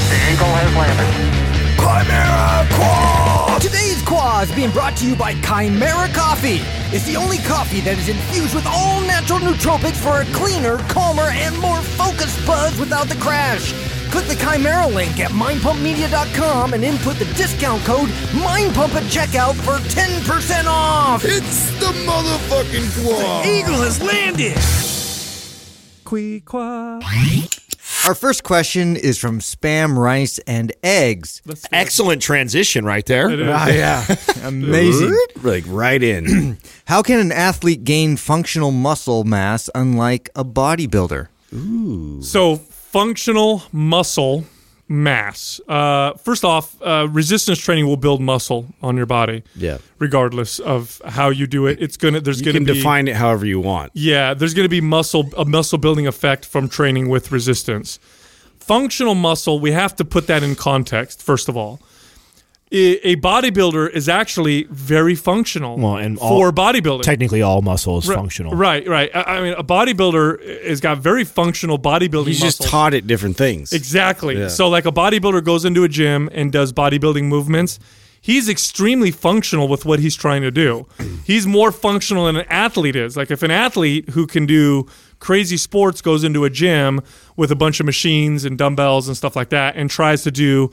[1.77, 3.59] Kimera Quaaa!
[3.59, 6.59] Today's Qua is being brought to you by Kimera Koffee.
[6.93, 11.29] It's the only coffee that is infused with all natural nootropics for a cleaner, calmer,
[11.31, 13.73] and more focused buzz without the crash.
[14.11, 19.77] Click the Kimera link at mindpumpmedia.com and input the discount code MINDPUMP at checkout for
[19.89, 21.23] 10% off.
[21.23, 23.45] It's the motherfucking Quad.
[23.45, 24.57] Eagle has landed.
[26.43, 26.99] Qua.
[28.05, 31.41] Our first question is from Spam Rice and Eggs.
[31.71, 33.29] Excellent transition right there.
[33.49, 34.15] Ah, yeah.
[34.43, 35.17] Amazing.
[35.41, 36.57] Like right in.
[36.85, 41.27] How can an athlete gain functional muscle mass unlike a bodybuilder?
[41.53, 42.21] Ooh.
[42.23, 42.57] So
[42.91, 44.45] functional muscle
[44.87, 45.61] mass.
[45.67, 49.43] Uh, first off, uh, resistance training will build muscle on your body.
[49.55, 49.77] Yeah.
[49.99, 52.19] Regardless of how you do it, it's gonna.
[52.19, 53.91] There's You gonna can be define it however you want.
[53.93, 57.99] Yeah, there's going to be muscle a muscle building effect from training with resistance.
[58.59, 61.79] Functional muscle, we have to put that in context first of all.
[62.73, 67.03] I- A bodybuilder is actually very functional Well, and all- for bodybuilding.
[67.03, 68.53] Technically, all muscle is Ri- functional.
[68.55, 69.09] Right, right.
[69.13, 73.35] I, I mean, a bodybuilder has got very functional bodybuilding He's just taught it different
[73.37, 73.73] things.
[73.73, 74.37] Exactly.
[74.39, 74.47] Yeah.
[74.47, 77.77] So, like a bodybuilder goes into a gym and does bodybuilding movements.
[78.23, 80.85] He's extremely functional with what he's trying to do.
[81.25, 83.17] He's more functional than an athlete is.
[83.17, 84.85] Like, if an athlete who can do
[85.17, 87.01] crazy sports goes into a gym
[87.35, 90.71] with a bunch of machines and dumbbells and stuff like that and tries to do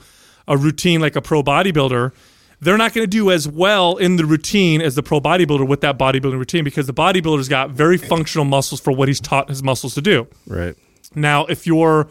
[0.48, 2.12] a routine like a pro bodybuilder,
[2.61, 5.80] they're not going to do as well in the routine as the pro bodybuilder with
[5.82, 9.62] that bodybuilding routine because the bodybuilder's got very functional muscles for what he's taught his
[9.62, 10.26] muscles to do.
[10.46, 10.74] Right.
[11.14, 12.08] Now, if you're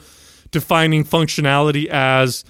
[0.51, 2.45] defining functionality as,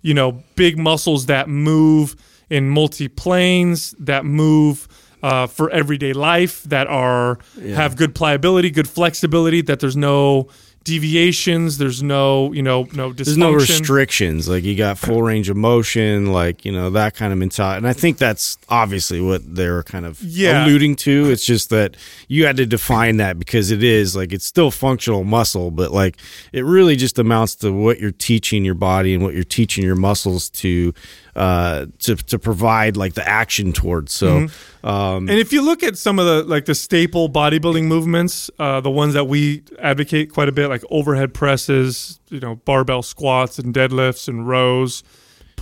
[0.00, 2.16] you know, big muscles that move
[2.48, 4.88] in multi planes, that move
[5.22, 10.48] uh, for everyday life, that are have good pliability, good flexibility, that there's no
[10.84, 13.12] deviations, there's no, you know, no.
[13.12, 14.48] There's no restrictions.
[14.48, 17.78] Like you got full range of motion, like, you know, that kind of mentality.
[17.78, 20.64] And I think that's obviously what they're kind of Yeah.
[20.64, 21.30] alluding to.
[21.30, 21.96] It's just that
[22.28, 26.16] you had to define that because it is like it's still functional muscle, but like
[26.52, 29.96] it really just amounts to what you're teaching your body and what you're teaching your
[29.96, 30.92] muscles to
[31.34, 34.12] uh to to provide like the action towards.
[34.12, 34.48] So
[34.84, 38.80] um And if you look at some of the like the staple bodybuilding movements, uh,
[38.80, 43.58] the ones that we advocate quite a bit, like overhead presses, you know, barbell squats
[43.58, 45.02] and deadlifts and rows,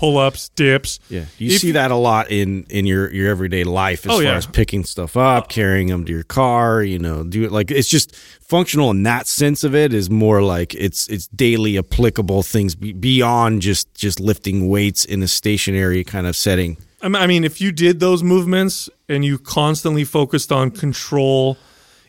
[0.00, 0.98] pull ups, dips.
[1.10, 4.14] Yeah, you If- see that a lot in in your your everyday life as Oh,
[4.16, 4.36] far yeah.
[4.36, 6.82] as picking stuff up, carrying them to your car.
[6.82, 10.42] You know, do it like it's just functional in that sense of it is more
[10.42, 16.26] like it's it's daily applicable things beyond just just lifting weights in a stationary kind
[16.26, 16.76] of setting.
[17.02, 21.56] I mean, if you did those movements and you constantly focused on control,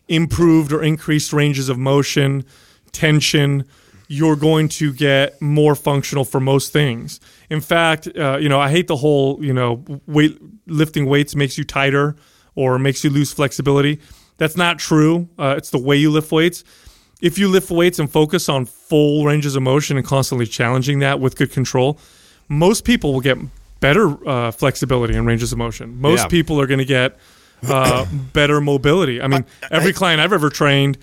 [0.09, 2.43] improved or increased ranges of motion,
[2.91, 3.63] tension,
[4.11, 7.19] you're going to get more functional for most things.
[7.49, 11.57] In fact, uh, you know, I hate the whole, you know, weight lifting weights makes
[11.57, 12.17] you tighter
[12.53, 14.01] or makes you lose flexibility.
[14.37, 15.29] That's not true.
[15.39, 16.65] Uh, it's the way you lift weights.
[17.21, 21.21] If you lift weights and focus on full ranges of motion and constantly challenging that
[21.21, 21.97] with good control,
[22.49, 23.37] most people will get
[23.79, 26.01] better uh, flexibility and ranges of motion.
[26.01, 26.27] Most Yeah.
[26.27, 27.17] people are going to get
[27.63, 29.21] uh, better mobility.
[29.21, 30.97] I mean, every client I've ever trained,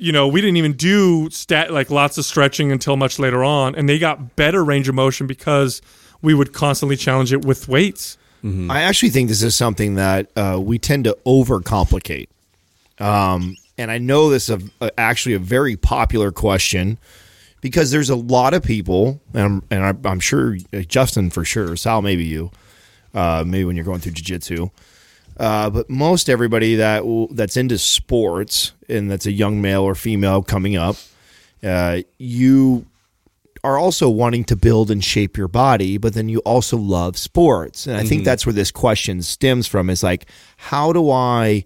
[0.00, 3.74] you know, we didn't even do stat like lots of stretching until much later on,
[3.74, 5.82] and they got better range of motion because
[6.22, 8.16] we would constantly challenge it with weights.
[8.70, 12.28] I actually think this is something that uh, we tend to overcomplicate.
[12.98, 16.98] Um, and I know this is a, actually a very popular question
[17.60, 21.76] because there's a lot of people, and I'm, and I'm, sure uh, Justin for sure,
[21.76, 22.50] Sal maybe you,
[23.12, 24.70] uh, maybe when you're going through jiu-jitsu,
[25.40, 30.42] uh, but most everybody that that's into sports and that's a young male or female
[30.42, 30.96] coming up,
[31.62, 32.84] uh, you
[33.64, 37.86] are also wanting to build and shape your body, but then you also love sports.
[37.86, 40.26] And I think that's where this question stems from is like,
[40.58, 41.64] how do I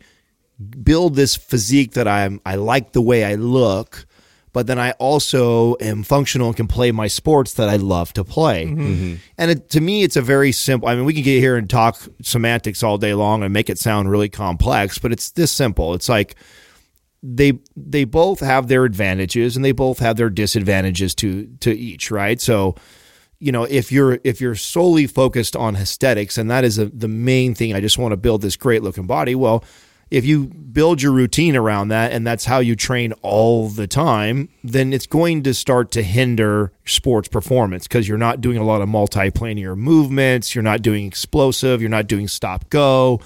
[0.83, 4.07] build this physique that I'm I like the way I look,
[4.55, 8.23] but then I also am functional and can play my sports that I love to
[8.25, 8.67] play.
[8.67, 8.87] Mm-hmm.
[8.87, 9.15] Mm-hmm.
[9.37, 10.89] And it, to me, it's a very simple.
[10.89, 13.81] I mean, we can get here and talk semantics all day long and make it
[13.81, 15.93] sound really complex, but it's this simple.
[15.93, 16.37] It's like
[17.21, 22.13] they they both have their advantages and they both have their disadvantages to to each,
[22.13, 22.41] right?
[22.41, 22.77] So,
[23.41, 27.09] you know, if you're if you're solely focused on aesthetics and that is a, the
[27.09, 29.35] main thing, I just want to build this great looking body.
[29.35, 29.65] Well,
[30.11, 34.49] if you build your routine around that and that's how you train all the time,
[34.63, 38.83] then it's going to start to hinder sports performance because you're not doing a lot
[38.83, 43.21] of multiplanar movements, you're not doing explosive, you're not doing stop go,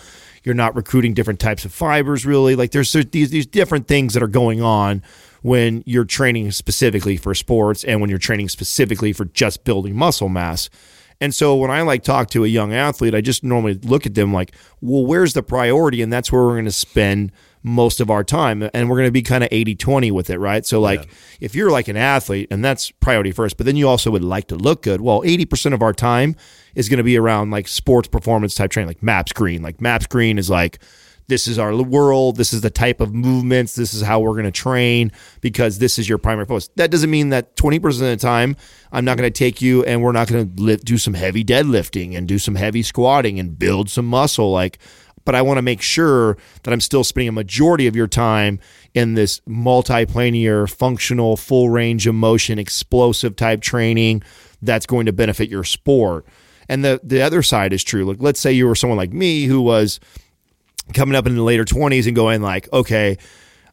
[0.44, 2.54] you're not recruiting different types of fibers really.
[2.54, 5.02] Like there's these these different things that are going on
[5.42, 10.28] when you're training specifically for sports and when you're training specifically for just building muscle
[10.28, 10.68] mass.
[11.20, 14.14] And so when I like talk to a young athlete, I just normally look at
[14.14, 16.00] them like, well, where's the priority?
[16.00, 17.32] And that's where we're going to spend
[17.64, 18.68] most of our time.
[18.72, 20.64] And we're going to be kind of 80 20 with it, right?
[20.64, 21.08] So, like,
[21.40, 24.46] if you're like an athlete, and that's priority first, but then you also would like
[24.48, 26.36] to look good, well, 80% of our time
[26.76, 29.60] is going to be around like sports performance type training, like MAPS Green.
[29.60, 30.78] Like, MAPS Green is like,
[31.28, 32.36] this is our world.
[32.36, 33.74] This is the type of movements.
[33.74, 36.70] This is how we're going to train because this is your primary focus.
[36.76, 38.56] That doesn't mean that 20% of the time
[38.90, 42.16] I'm not going to take you and we're not going to do some heavy deadlifting
[42.16, 44.50] and do some heavy squatting and build some muscle.
[44.50, 44.78] Like,
[45.24, 48.60] but I want to make sure that I'm still spending a majority of your time
[48.94, 54.22] in this multiplanar, functional, full range of motion, explosive type training
[54.62, 56.24] that's going to benefit your sport.
[56.70, 58.06] And the the other side is true.
[58.06, 60.00] Like, let's say you were someone like me who was
[60.94, 63.18] coming up in the later 20s and going like, okay,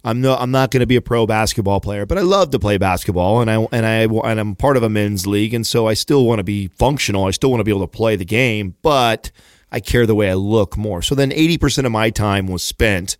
[0.04, 2.60] I'm no, I'm not going to be a pro basketball player, but I love to
[2.60, 5.88] play basketball, and I and I and I'm part of a men's league, and so
[5.88, 7.26] I still want to be functional.
[7.26, 9.32] I still want to be able to play the game, but
[9.72, 11.02] I care the way I look more.
[11.02, 13.18] So then 80% of my time was spent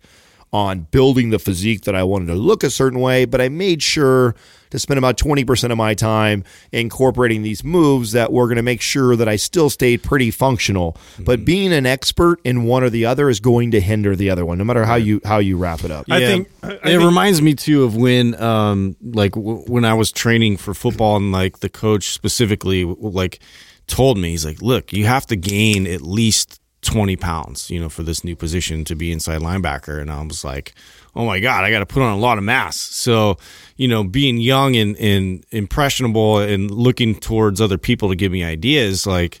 [0.52, 3.82] on building the physique that I wanted to look a certain way, but I made
[3.82, 4.34] sure
[4.70, 8.80] to spend about 20% of my time incorporating these moves that were going to make
[8.80, 10.96] sure that I still stayed pretty functional.
[11.18, 14.44] But being an expert in one or the other is going to hinder the other
[14.44, 16.06] one, no matter how you how you wrap it up.
[16.10, 19.94] I think I it think- reminds me too of when, um, like w- when I
[19.94, 23.40] was training for football and like the coach specifically, like
[23.86, 27.88] told me, he's like, look, you have to gain at least 20 pounds, you know,
[27.88, 30.00] for this new position to be inside linebacker.
[30.00, 30.72] And I was like,
[31.16, 32.76] oh my God, I got to put on a lot of mass.
[32.76, 33.38] So,
[33.76, 38.44] you know, being young and, and impressionable and looking towards other people to give me
[38.44, 39.40] ideas, like,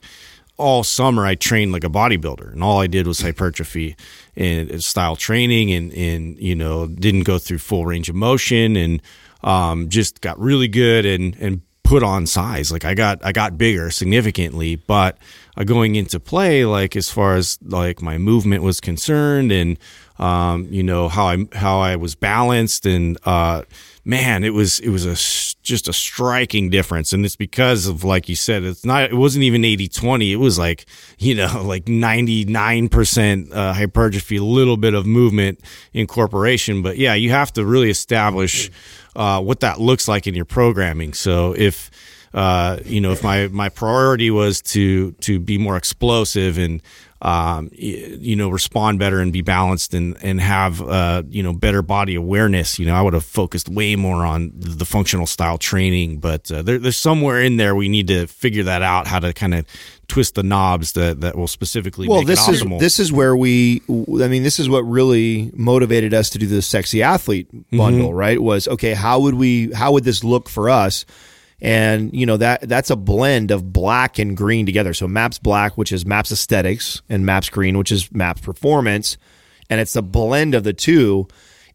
[0.58, 3.94] all summer I trained like a bodybuilder and all I did was hypertrophy
[4.36, 9.02] and style training and, and, you know, didn't go through full range of motion and,
[9.44, 12.72] um, just got really good and, and put on size.
[12.72, 15.18] Like I got, I got bigger significantly, but
[15.56, 19.78] uh, going into play, like as far as like my movement was concerned and,
[20.18, 23.62] um, you know, how I, how I was balanced and, uh,
[24.06, 25.16] man, it was it was a
[25.62, 29.42] just a striking difference, and it's because of like you said, it's not it wasn't
[29.42, 30.30] even 80-20.
[30.30, 30.86] It was like
[31.18, 35.60] you know like ninety nine percent uh, hypertrophy, a little bit of movement
[35.92, 38.70] incorporation, but yeah, you have to really establish
[39.16, 41.12] uh, what that looks like in your programming.
[41.12, 41.90] So if
[42.32, 46.82] uh, you know, if my my priority was to to be more explosive and
[47.26, 51.82] um, you know, respond better and be balanced and, and have, uh, you know, better
[51.82, 52.78] body awareness.
[52.78, 56.62] You know, I would have focused way more on the functional style training, but uh,
[56.62, 59.66] there, there's somewhere in there we need to figure that out, how to kind of
[60.06, 63.82] twist the knobs that, that will specifically well make this is this is where we
[63.88, 68.40] i mean this is what really motivated us to do the sexy athlete bundle right?
[68.40, 71.04] Was okay how would we how would this look for us
[71.60, 74.92] and you know that that's a blend of black and green together.
[74.92, 79.16] So maps black which is maps aesthetics and maps green which is maps performance.
[79.68, 81.26] And it's a blend of the two.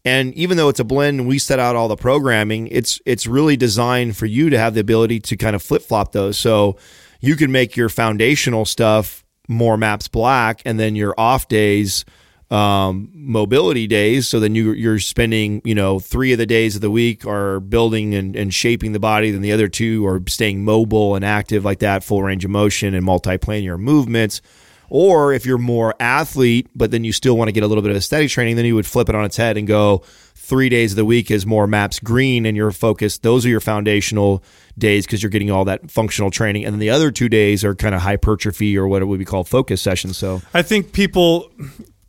[0.04, 3.56] And even though it's a blend we set out all the programming it's it's really
[3.56, 6.38] designed for you to have the ability to kind of flip-flop those.
[6.38, 6.76] So
[7.20, 12.04] you can make your foundational stuff more maps black and then your off days
[12.52, 14.28] um, mobility days.
[14.28, 17.60] So then you, you're spending, you know, three of the days of the week are
[17.60, 19.30] building and, and shaping the body.
[19.30, 22.94] Then the other two are staying mobile and active like that, full range of motion
[22.94, 24.42] and multiplanar movements.
[24.90, 27.90] Or if you're more athlete, but then you still want to get a little bit
[27.90, 30.02] of aesthetic training, then you would flip it on its head and go
[30.34, 33.22] three days of the week is more maps green and you're focused.
[33.22, 34.44] Those are your foundational
[34.76, 36.66] days because you're getting all that functional training.
[36.66, 39.24] And then the other two days are kind of hypertrophy or what it would be
[39.24, 40.18] called focus sessions.
[40.18, 41.50] So I think people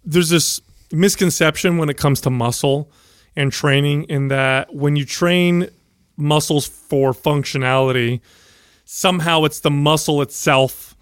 [0.06, 0.62] there's this
[0.92, 2.92] misconception when it comes to muscle
[3.36, 5.70] and training in that when you train
[6.18, 8.22] muscles for functionality,
[8.86, 10.96] somehow it's the muscle itself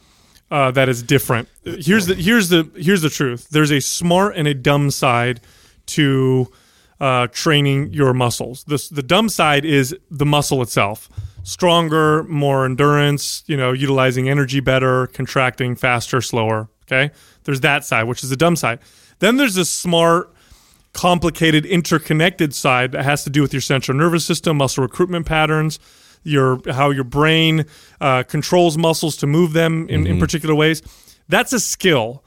[0.49, 1.47] uh, that is different.
[1.63, 3.49] Here's the here's the here's the truth.
[3.49, 5.39] There's a smart and a dumb side
[5.87, 6.51] to
[6.99, 8.63] uh, training your muscles.
[8.65, 11.09] The the dumb side is the muscle itself.
[11.43, 16.69] Stronger, more endurance, you know, utilizing energy better, contracting faster, slower.
[16.83, 17.11] Okay.
[17.43, 18.79] There's that side, which is the dumb side.
[19.19, 20.33] Then there's this smart,
[20.93, 25.79] complicated, interconnected side that has to do with your central nervous system, muscle recruitment patterns,
[26.23, 27.65] your how your brain
[27.99, 30.81] uh, controls muscles to move them in, in particular ways.
[31.29, 32.23] That's a skill.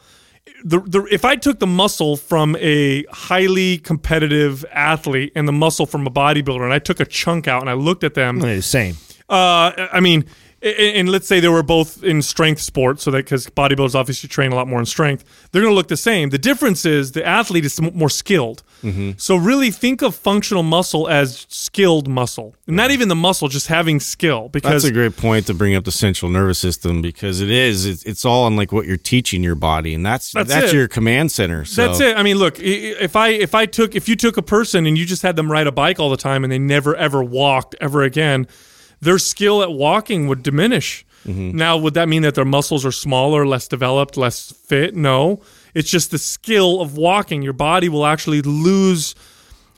[0.65, 5.87] The, the, if I took the muscle from a highly competitive athlete and the muscle
[5.87, 8.63] from a bodybuilder, and I took a chunk out and I looked at them, the
[8.63, 8.97] same.
[9.29, 10.25] uh, I mean,
[10.65, 14.29] and and let's say they were both in strength sports, so that because bodybuilders obviously
[14.29, 16.31] train a lot more in strength, they're going to look the same.
[16.31, 18.63] The difference is the athlete is more skilled.
[18.83, 19.13] Mm-hmm.
[19.19, 24.01] So really think of functional muscle as skilled muscle, not even the muscle, just having
[24.01, 24.49] skill.
[24.49, 27.87] Because That's a great point to bring up the central nervous system because it is.
[27.87, 30.89] It's, it's all on like what you're teaching your body, and that's That's that's, your
[30.89, 31.65] command center.
[31.65, 31.87] So.
[31.87, 32.17] That's it.
[32.17, 35.05] I mean, look, if I if I took if you took a person and you
[35.05, 38.03] just had them ride a bike all the time and they never ever walked ever
[38.03, 38.47] again,
[39.05, 41.05] their skill at walking would diminish.
[41.57, 44.95] Now, would that mean that their muscles are smaller, less developed, less fit?
[44.95, 45.41] No.
[45.73, 47.41] It's just the skill of walking.
[47.41, 49.15] Your body will actually lose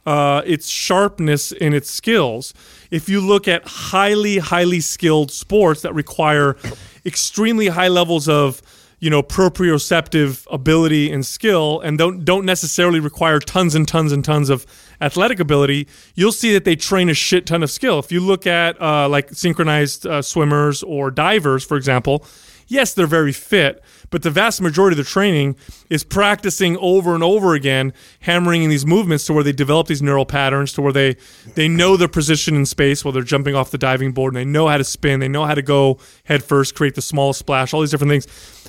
[0.04, 2.52] uh, its sharpness in its skills.
[2.90, 6.56] If you look at highly, highly skilled sports that require
[7.04, 8.60] extremely high levels of,
[8.98, 14.24] you know, proprioceptive ability and skill, and don't don't necessarily require tons and tons and
[14.24, 14.66] tons of
[15.00, 17.98] athletic ability, you'll see that they train a shit ton of skill.
[17.98, 22.24] If you look at uh, like synchronized uh, swimmers or divers, for example,
[22.68, 25.56] yes, they're very fit, but the vast majority of the training
[25.90, 30.02] is practicing over and over again, hammering in these movements to where they develop these
[30.02, 31.16] neural patterns, to where they
[31.54, 34.50] they know their position in space while they're jumping off the diving board, and they
[34.50, 37.74] know how to spin, they know how to go head first, create the smallest splash,
[37.74, 38.26] all these different things.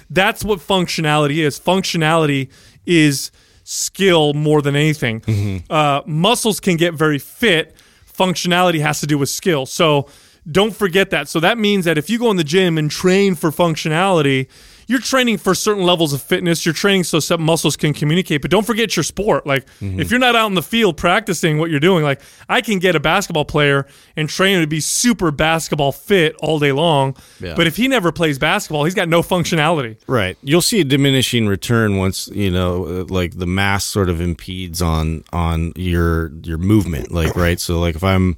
[0.10, 1.60] That's what functionality is.
[1.60, 2.50] Functionality
[2.86, 3.32] is
[3.64, 5.64] skill more than anything.
[5.70, 7.76] Uh, muscles can get very fit.
[8.12, 9.66] Functionality has to do with skill.
[9.66, 10.08] So
[10.50, 11.28] don't forget that.
[11.28, 14.48] So that means that if you go in the gym and train for functionality,
[14.88, 16.66] you're training for certain levels of fitness.
[16.66, 18.42] You're training so some muscles can communicate.
[18.42, 19.46] But don't forget your sport.
[19.46, 20.00] Like Mm-hmm.
[20.00, 22.96] if you're not out in the field practicing what you're doing, like I can get
[22.96, 23.86] a basketball player
[24.16, 27.16] and train him to be super basketball fit all day long.
[27.40, 27.54] Yeah.
[27.56, 29.98] But if he never plays basketball, he's got no functionality.
[30.08, 30.38] Right.
[30.42, 34.82] You'll see a diminishing return once you know, uh, like the mass sort of impedes
[34.82, 37.12] on on your your movement.
[37.12, 37.60] Like right.
[37.60, 38.36] So like if I'm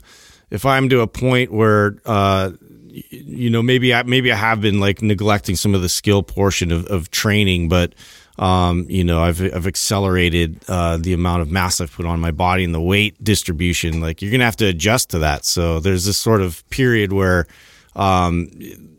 [0.50, 2.52] if I'm to a point where uh,
[2.92, 6.72] you know maybe I maybe I have been like neglecting some of the skill portion
[6.72, 7.94] of, of training, but
[8.38, 12.32] um, you know I've I've accelerated uh, the amount of mass I've put on my
[12.32, 14.02] body and the weight distribution.
[14.02, 15.46] Like you're gonna have to adjust to that.
[15.46, 17.48] So there's this sort of period where
[17.96, 18.50] um,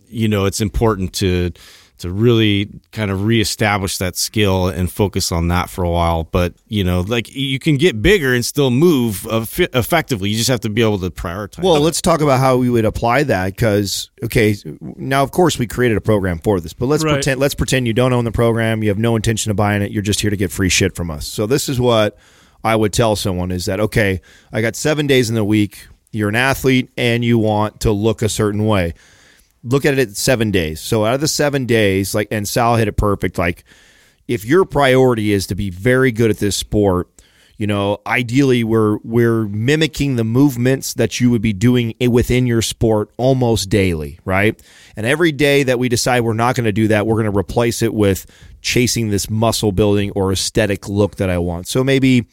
[0.09, 1.53] you know it's important to
[2.01, 6.53] to really kind of reestablish that skill and focus on that for a while but
[6.69, 10.61] you know like you can get bigger and still move eff- effectively you just have
[10.61, 14.11] to be able to prioritize Well, let's talk about how we would apply that because
[14.25, 17.15] okay, now of course we created a program for this, but let's Right.
[17.15, 19.91] pretend let's pretend you don't own the program, you have no intention of buying it,
[19.91, 21.27] you're just here to get free shit from us.
[21.27, 22.17] So this is what
[22.63, 24.21] I would tell someone is that okay,
[24.53, 28.21] I got 7 days in the week, you're an athlete and you want to look
[28.23, 28.95] a certain way.
[29.63, 30.81] Look at it at 7 days.
[30.81, 33.65] So out of the 7 days, like and Sal hit it perfect like
[34.31, 37.09] if your priority is to be very good at this sport,
[37.57, 42.63] you know, ideally we're we're mimicking the movements that you would be doing within your
[42.63, 44.59] sport almost daily, right?
[44.97, 47.37] And every day that we decide we're not going to do that, we're going to
[47.37, 48.25] replace it with
[48.63, 51.67] chasing this muscle building or aesthetic look that I want.
[51.67, 52.29] So maybe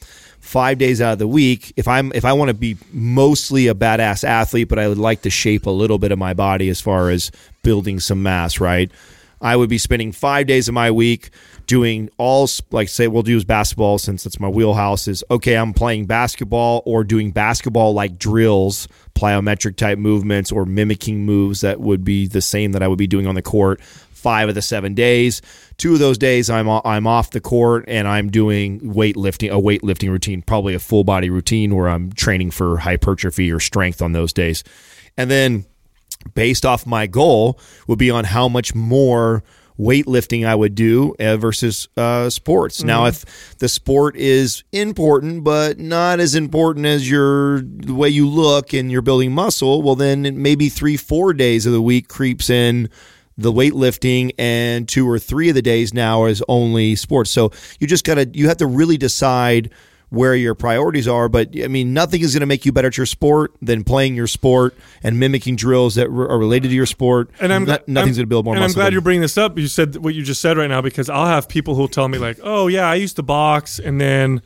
[0.48, 3.76] 5 days out of the week, if I'm if I want to be mostly a
[3.76, 6.82] badass athlete, but I would like to shape a little bit of my body as
[6.82, 7.32] far as
[7.64, 8.91] building some mass, right?
[9.39, 11.30] I would be spending five days of my week
[11.68, 16.06] doing all like say we'll use basketball since that's my wheelhouse is okay i'm playing
[16.06, 22.26] basketball or doing basketball like drills plyometric type movements or mimicking moves that would be
[22.26, 23.82] the same that i would be doing on the court
[24.28, 25.42] five of the seven days.
[25.78, 30.10] Two of those days i'm i'm off the court and i'm doing weightlifting a weightlifting
[30.10, 34.34] routine probably a full body routine where i'm training for hypertrophy or strength on those
[34.34, 34.66] days.
[35.16, 35.66] And then
[36.34, 37.58] based off my goal
[37.88, 39.44] would be on how much more
[39.80, 42.84] weightlifting I would do uh, versus uh, sports.
[42.84, 48.28] Now, if the sport is important but not as important as your the way you
[48.28, 52.50] look and you're building muscle, well, then maybe three, four days of the week creeps
[52.50, 52.90] in
[53.38, 57.30] the weightlifting and two or three of the days now is only sports.
[57.32, 59.70] So you just gotta you have to really decide
[60.10, 61.28] where your priorities are.
[61.28, 64.16] But I mean, nothing is going to make you better at your sport than playing
[64.16, 64.74] your sport
[65.04, 67.30] and mimicking drills that re- are related to your sport.
[67.42, 68.80] And I'm Not- nothing's going to build more And muscle.
[68.80, 69.58] I'm glad you're bringing this up.
[69.60, 72.18] You said what you just said right now because I'll have people who'll tell me
[72.20, 74.42] like, "Oh yeah, I used to box, and then,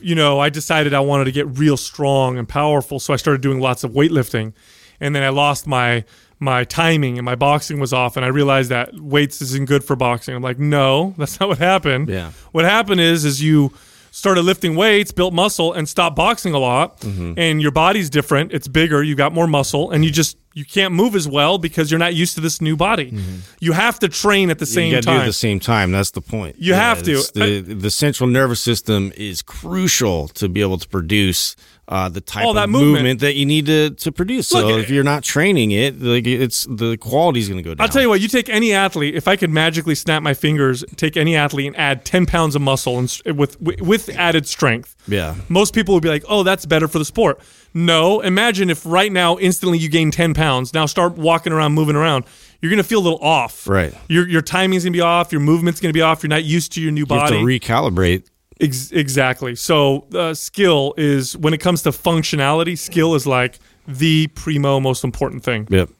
[0.00, 3.42] you know, I decided I wanted to get real strong and powerful, so I started
[3.42, 4.54] doing lots of weightlifting,
[5.00, 6.04] and then I lost my
[6.40, 9.94] my timing and my boxing was off, and I realized that weights isn't good for
[9.94, 10.34] boxing.
[10.34, 12.08] I'm like, no, that's not what happened.
[12.08, 12.32] Yeah.
[12.52, 13.72] What happened is is you
[14.12, 17.00] started lifting weights, built muscle, and stopped boxing a lot.
[17.02, 17.34] Mm-hmm.
[17.36, 19.02] And your body's different; it's bigger.
[19.02, 22.12] You got more muscle, and you just you can't move as well because you're not
[22.14, 23.16] used to this new body.
[23.60, 24.78] You have to train at the Mm-hmm.
[24.78, 25.20] you same gotta do time.
[25.20, 25.92] at the same time.
[25.92, 26.56] That's the point.
[26.58, 27.22] You have to.
[27.34, 31.54] The, the central nervous system is crucial to be able to produce
[31.90, 32.92] uh, the type All of that movement.
[32.94, 33.20] movement.
[33.20, 34.46] that you need to, to produce.
[34.48, 37.82] so if you're not training it, like it's the quality's going to go down.
[37.84, 38.20] I'll tell you what.
[38.20, 39.16] You take any athlete.
[39.16, 42.62] If I could magically snap my fingers, take any athlete and add ten pounds of
[42.62, 44.94] muscle and with with added strength.
[45.08, 45.34] Yeah.
[45.48, 47.40] Most people would be like, "Oh, that's better for the sport."
[47.74, 48.20] No.
[48.20, 50.72] Imagine if right now, instantly, you gain ten pounds.
[50.72, 52.24] Now start walking around, moving around.
[52.60, 53.66] You're gonna feel a little off.
[53.66, 53.92] Right.
[54.08, 55.32] Your your timing's gonna be off.
[55.32, 56.22] Your movement's gonna be off.
[56.22, 57.34] You're not used to your new body.
[57.34, 58.24] You have to recalibrate.
[58.60, 59.54] Ex- exactly.
[59.54, 62.76] So, uh, skill is when it comes to functionality.
[62.76, 65.66] Skill is like the primo most important thing.
[65.70, 65.90] Yep.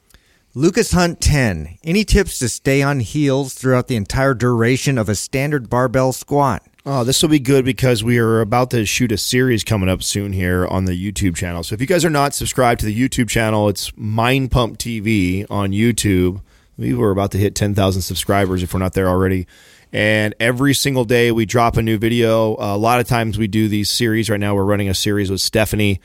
[0.55, 1.79] Lucas Hunt 10.
[1.85, 6.65] Any tips to stay on heels throughout the entire duration of a standard barbell squat?
[6.85, 10.03] Oh, this will be good because we are about to shoot a series coming up
[10.03, 11.63] soon here on the YouTube channel.
[11.63, 15.47] So if you guys are not subscribed to the YouTube channel, it's Mind Pump TV
[15.51, 16.41] on YouTube.
[16.77, 19.47] We were about to hit 10,000 subscribers if we're not there already.
[19.93, 22.57] And every single day we drop a new video.
[22.59, 24.30] a lot of times we do these series.
[24.30, 26.01] Right now we're running a series with Stephanie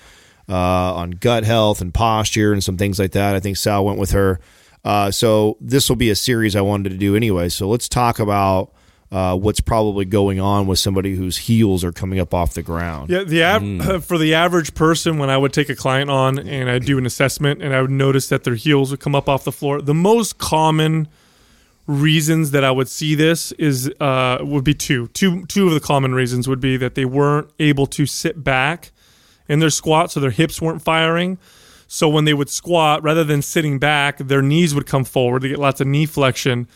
[0.49, 0.53] uh,
[0.95, 3.35] on gut health and posture and some things like that.
[3.35, 4.39] I think Sal went with her.
[4.83, 7.49] Uh, so this will be a series I wanted to do anyway.
[7.49, 8.71] So let's talk about
[9.11, 13.09] uh, what's probably going on with somebody whose heels are coming up off the ground.
[13.09, 16.69] Yeah, the av- for the average person, when I would take a client on and
[16.69, 19.43] I'd do an assessment and I would notice that their heels would come up off
[19.43, 21.07] the floor, the most common
[21.87, 25.07] reasons that I would see this is uh, would be two.
[25.09, 28.91] Two two of the common reasons would be that they weren't able to sit back
[29.47, 31.37] in their squat, so their hips weren't firing.
[31.87, 35.43] So when they would squat, rather than sitting back, their knees would come forward.
[35.43, 36.67] They get lots of knee flexion.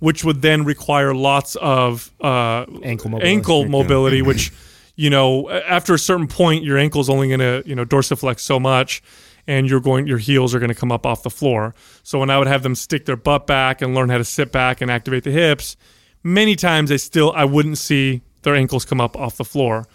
[0.00, 3.28] which would then require lots of uh, Ankle mobility.
[3.30, 4.52] ankle mobility, which
[4.94, 8.60] you know after a certain point your ankle's only going to you know dorsiflex so
[8.60, 9.02] much
[9.48, 11.74] and you're going your heels are going to come up off the floor
[12.04, 14.52] so when i would have them stick their butt back and learn how to sit
[14.52, 15.76] back and activate the hips
[16.22, 19.86] many times they still i wouldn't see their ankles come up off the floor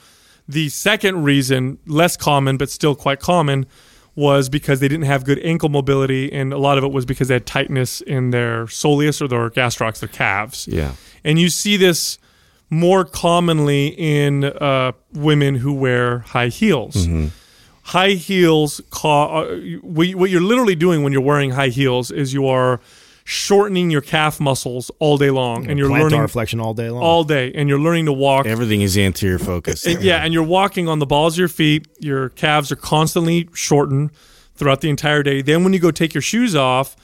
[0.50, 3.66] the second reason less common but still quite common
[4.16, 7.30] was because they didn't have good ankle mobility and a lot of it was because
[7.30, 10.92] they had tightness in their soleus or their gastrocs their calves Yeah.
[11.24, 12.20] and you see this
[12.70, 17.08] more commonly in uh, women who wear high heels.
[17.84, 22.34] High heels, ca- uh, what what you're literally doing when you're wearing high heels is
[22.34, 22.80] you are
[23.26, 27.02] shortening your calf muscles all day long, and you're Plantar learning flexion all day long.
[27.02, 28.46] all day, and you're learning to walk.
[28.46, 29.86] Everything is anterior focused.
[29.88, 31.88] And- yeah, and you're walking on the balls of your feet.
[32.00, 34.12] Your calves are constantly shortened
[34.56, 35.42] throughout the entire day.
[35.42, 36.96] Then when you go take your shoes off,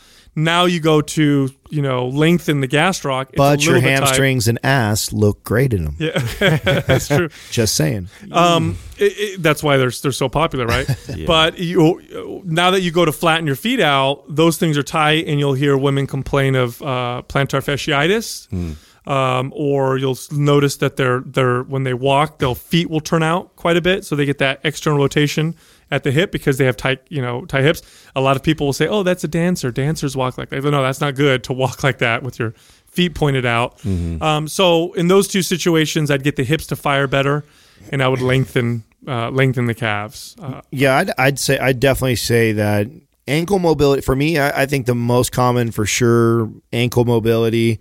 [0.44, 3.30] now you go to you know lengthen the gastroc.
[3.30, 5.96] It's but your hamstrings and ass look great in them.
[6.00, 6.20] Yeah,
[6.88, 7.30] that's true.
[7.52, 8.10] Just saying.
[8.32, 10.88] Um, it, it, that's why they're they're so popular, right?
[11.28, 15.28] But you now that you go to flatten your feet out, those things are tight,
[15.28, 18.76] and you'll hear women complain of uh, plantar fasciitis.
[19.08, 23.56] Um, or you'll notice that they're they're when they walk, their feet will turn out
[23.56, 25.56] quite a bit, so they get that external rotation
[25.92, 27.82] at the hip because they have tight you know tight hips.
[28.16, 29.72] A lot of people will say, "Oh, that's a dancer.
[29.72, 32.52] Dancers walk like that." No, that's not good to walk like that with your
[32.88, 33.84] feet pointed out.
[33.86, 37.44] Um, so in those two situations, I'd get the hips to fire better,
[37.92, 40.36] and I would lengthen uh, lengthen the calves.
[40.42, 42.88] Uh, Yeah, I'd, I'd say I'd definitely say that
[43.28, 44.38] ankle mobility for me.
[44.38, 47.80] I, I think the most common for sure ankle mobility,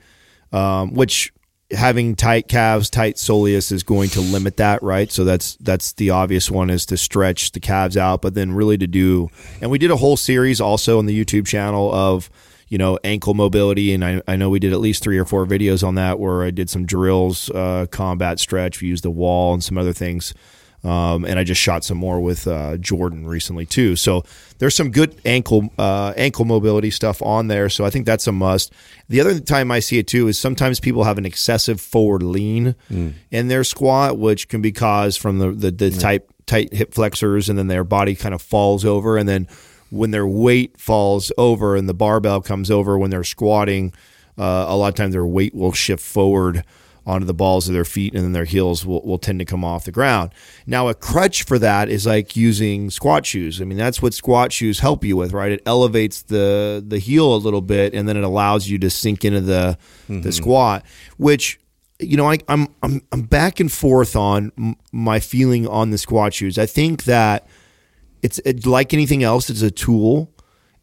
[0.52, 1.32] um, which
[1.70, 5.10] having tight calves, tight soleus is going to limit that, right?
[5.10, 8.78] So that's that's the obvious one is to stretch the calves out, but then really
[8.78, 9.30] to do.
[9.60, 12.30] And we did a whole series also on the YouTube channel of
[12.68, 15.46] you know ankle mobility, and I, I know we did at least three or four
[15.46, 19.52] videos on that where I did some drills, uh, combat stretch, we used the wall
[19.52, 20.34] and some other things.
[20.84, 23.96] Um, and I just shot some more with uh, Jordan recently too.
[23.96, 24.22] So
[24.58, 27.68] there's some good ankle uh, ankle mobility stuff on there.
[27.68, 28.72] So I think that's a must.
[29.08, 32.76] The other time I see it too is sometimes people have an excessive forward lean
[33.30, 37.48] in their squat, which can be caused from the the, the tight tight hip flexors,
[37.48, 39.48] and then their body kind of falls over, and then
[39.90, 43.92] when their weight falls over and the barbell comes over when they're squatting,
[44.36, 46.62] uh, a lot of times their weight will shift forward
[47.08, 49.64] onto the balls of their feet and then their heels will, will tend to come
[49.64, 50.30] off the ground.
[50.66, 53.60] Now, a crutch for that is like using squat shoes.
[53.60, 55.52] I mean, that's what squat shoes help you with, right?
[55.52, 59.24] It elevates the the heel a little bit and then it allows you to sink
[59.24, 60.30] into the the mm-hmm.
[60.30, 60.84] squat,
[61.16, 61.58] which
[61.98, 65.98] you know, I, I'm I'm I'm back and forth on m- my feeling on the
[65.98, 66.58] squat shoes.
[66.58, 67.48] I think that
[68.22, 70.32] it's it, like anything else, it's a tool.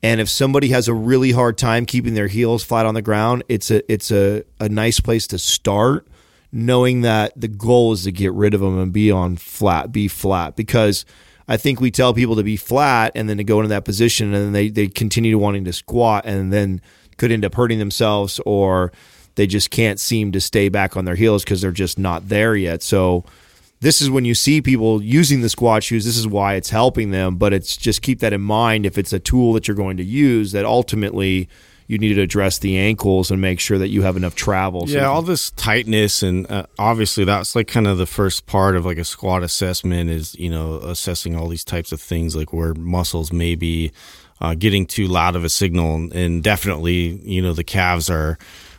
[0.04, 3.44] And if somebody has a really hard time keeping their heels flat on the ground,
[3.48, 6.08] it's a it's a, a nice place to start,
[6.56, 10.08] knowing that the goal is to get rid of them and be on flat, be
[10.08, 10.56] flat.
[10.56, 11.04] Because
[11.50, 14.34] I think we tell people to be flat and then to go into that position
[14.34, 16.80] and then they, they continue to wanting to squat and then
[17.18, 18.94] could end up hurting themselves or
[19.36, 22.56] they just can't seem to stay back on their heels because they're just not there
[22.56, 22.82] yet.
[22.82, 23.26] So
[23.82, 26.06] this is when you see people using the squat shoes.
[26.06, 27.36] This is why it's helping them.
[27.36, 30.06] But it's just keep that in mind if it's a tool that you're going to
[30.06, 30.54] use.
[30.54, 31.50] That ultimately
[31.88, 34.88] you need to address the ankles and make sure that you have enough travel.
[34.88, 38.76] So yeah, all this tightness and uh, obviously that's like kind of the first part
[38.76, 42.54] of like a squat assessment is you know assessing all these types of things like
[42.54, 43.92] where muscles may be
[44.42, 48.38] uh, getting too loud of a signal and definitely you know the calves are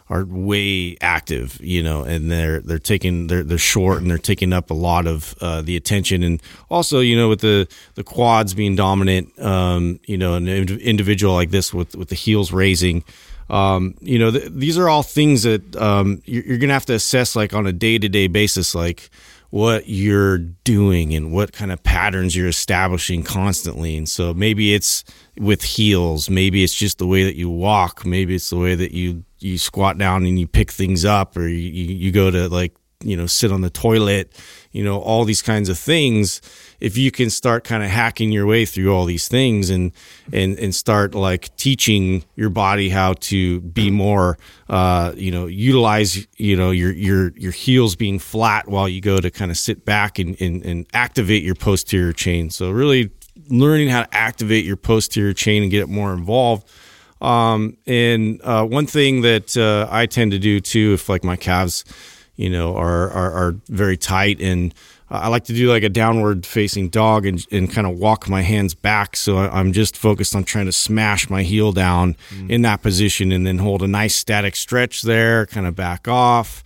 [0.09, 4.53] are way active you know and they're they're taking they're they're short and they're taking
[4.53, 6.23] up a lot of uh, the attention.
[6.23, 10.71] And also you know with the the quads being dominant um, you know an ind-
[10.71, 13.05] individual like this with with the heels raising
[13.49, 16.87] um, you know, th- these are all things that um, you're, you're going to have
[16.87, 19.11] to assess like on a day to day basis, like
[19.51, 23.97] what you're doing and what kind of patterns you're establishing constantly.
[23.97, 25.05] And so maybe it's
[25.39, 28.93] with heels, maybe it's just the way that you walk, maybe it's the way that
[28.93, 32.75] you you squat down and you pick things up, or you, you go to like
[33.05, 34.33] you know sit on the toilet,
[34.77, 36.41] you know, all these kinds of things
[36.81, 39.93] if you can start kind of hacking your way through all these things and
[40.33, 46.27] and and start like teaching your body how to be more uh you know utilize
[46.37, 49.85] you know your your your heels being flat while you go to kind of sit
[49.85, 52.51] back and and, and activate your posterior chain.
[52.51, 53.11] So really
[53.49, 56.69] learning how to activate your posterior chain and get it more involved.
[57.21, 61.37] Um and uh one thing that uh i tend to do too if like my
[61.37, 61.83] calves
[62.37, 64.75] you know are are, are very tight and
[65.09, 68.43] I like to do like a downward facing dog and, and kind of walk my
[68.43, 69.17] hands back.
[69.17, 72.17] So I- I'm just focused on trying to smash my heel down
[72.49, 76.65] in that position and then hold a nice static stretch there, kind of back off,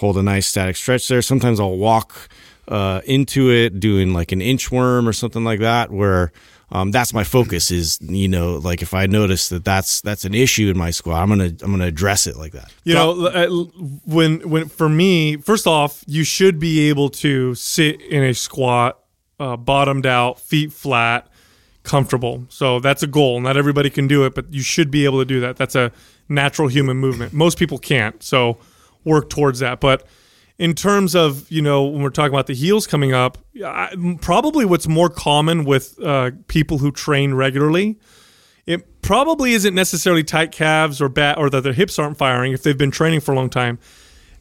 [0.00, 1.22] hold a nice static stretch there.
[1.22, 2.28] Sometimes I'll walk
[2.68, 6.30] uh, into it doing like an inchworm or something like that where
[6.70, 10.34] um, that's my focus is you know like if I notice that that's that's an
[10.34, 13.48] issue in my squat I'm gonna I'm gonna address it like that You know, uh,
[14.04, 18.98] when when for me, first off, you should be able to sit in a squat,
[19.40, 21.28] uh, bottomed out, feet flat,
[21.82, 22.44] comfortable.
[22.48, 23.40] So that's a goal.
[23.40, 25.56] Not everybody can do it, but you should be able to do that.
[25.56, 25.90] That's a
[26.28, 27.32] natural human movement.
[27.32, 28.22] Most people can't.
[28.22, 28.58] So
[29.04, 29.80] work towards that.
[29.80, 30.06] But
[30.58, 34.64] in terms of you know when we're talking about the heels coming up, I, probably
[34.64, 37.98] what's more common with uh, people who train regularly
[38.68, 42.62] it probably isn't necessarily tight calves or bat or that their hips aren't firing if
[42.62, 43.78] they've been training for a long time.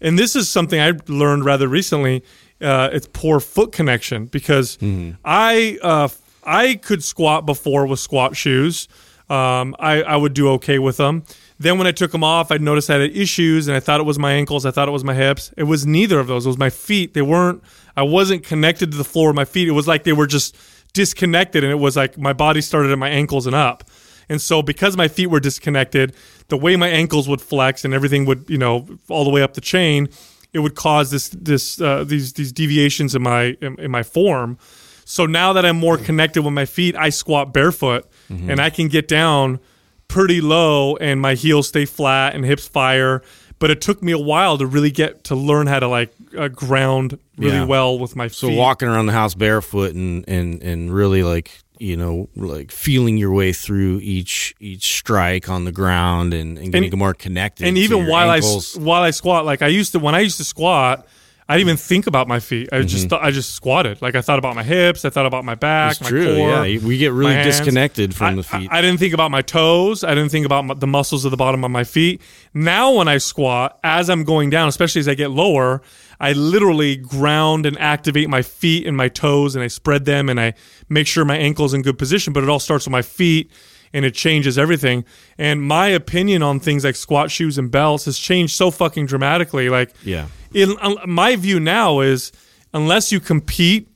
[0.01, 2.26] And this is something I learned rather recently.
[2.59, 4.78] Uh, it's poor foot connection because
[5.24, 6.09] I uh,
[6.43, 8.89] I could squat before with squat shoes.
[9.30, 11.24] Um, I, I would do okay with them.
[11.60, 14.03] Then when I took them off, I noticed I had issues, and I thought it
[14.03, 14.66] was my ankles.
[14.66, 15.51] I thought it was my hips.
[15.58, 16.45] It was neither of those.
[16.45, 17.14] It was my feet.
[17.14, 17.64] They weren't.
[17.95, 19.68] I wasn't connected to the floor of my feet.
[19.68, 20.55] It was like they were just
[20.93, 23.84] disconnected, and it was like my body started at my ankles and up.
[24.30, 26.14] And so because my feet were disconnected,
[26.49, 29.53] the way my ankles would flex and everything would, you know, all the way up
[29.53, 30.10] the chain,
[30.53, 34.58] it would cause this this uh, these these deviations in my in, in my form.
[35.05, 38.05] So now that I'm more connected with my feet, I squat barefoot
[38.49, 39.60] and I can get down
[40.08, 43.22] pretty low and my heels stay flat and hips fire.
[43.60, 46.47] But it took me a while to really get to learn how to like uh,
[46.49, 47.66] ground really Yeah.
[47.66, 48.58] well with my so feet.
[48.58, 53.32] walking around the house barefoot and and and really like you know like feeling your
[53.34, 57.78] way through each each strike on the ground and, and getting And- more connected and
[57.80, 58.78] even while ankles.
[58.78, 61.08] I while I squat, like I used to when I used to squat,
[61.50, 62.70] I didn't even think about my feet.
[62.74, 63.10] I just mm-hmm.
[63.10, 64.02] thought, I just squatted.
[64.02, 66.66] Like I thought about my hips, I thought about my back, It's my true, core.
[66.66, 66.86] yeah.
[66.86, 68.70] We get really disconnected from I- the feet.
[68.70, 70.04] I, I didn't think about my toes.
[70.04, 72.22] I didn't think about my, the muscles of the bottom of my feet.
[72.54, 75.82] Now when I squat, as I'm going down, especially as I get lower,
[76.20, 80.39] I literally ground and activate my feet and my toes, and I spread them, and
[80.39, 80.54] I
[80.89, 82.34] make sure my ankle's in good position.
[82.34, 83.52] But it all starts with my feet
[83.94, 85.06] and it changes everything.
[85.38, 89.70] And my opinion on things like squat shoes and belts has changed so fucking dramatically.
[89.70, 90.28] Like, Yeah.
[90.54, 92.32] in um, my view now is
[92.74, 93.90] unless you compete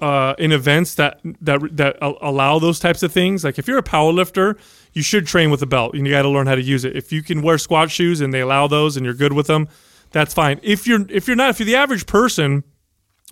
[0.00, 3.82] uh, in events that that that allow those types of things, like if you're a
[3.82, 4.56] power lifter,
[4.92, 6.96] you should train with a belt and you got to learn how to use it.
[6.96, 9.66] If you can wear squat shoes and they allow those and you're good with them,
[10.12, 10.60] that's fine.
[10.62, 12.62] If you're if you're not if you're the average person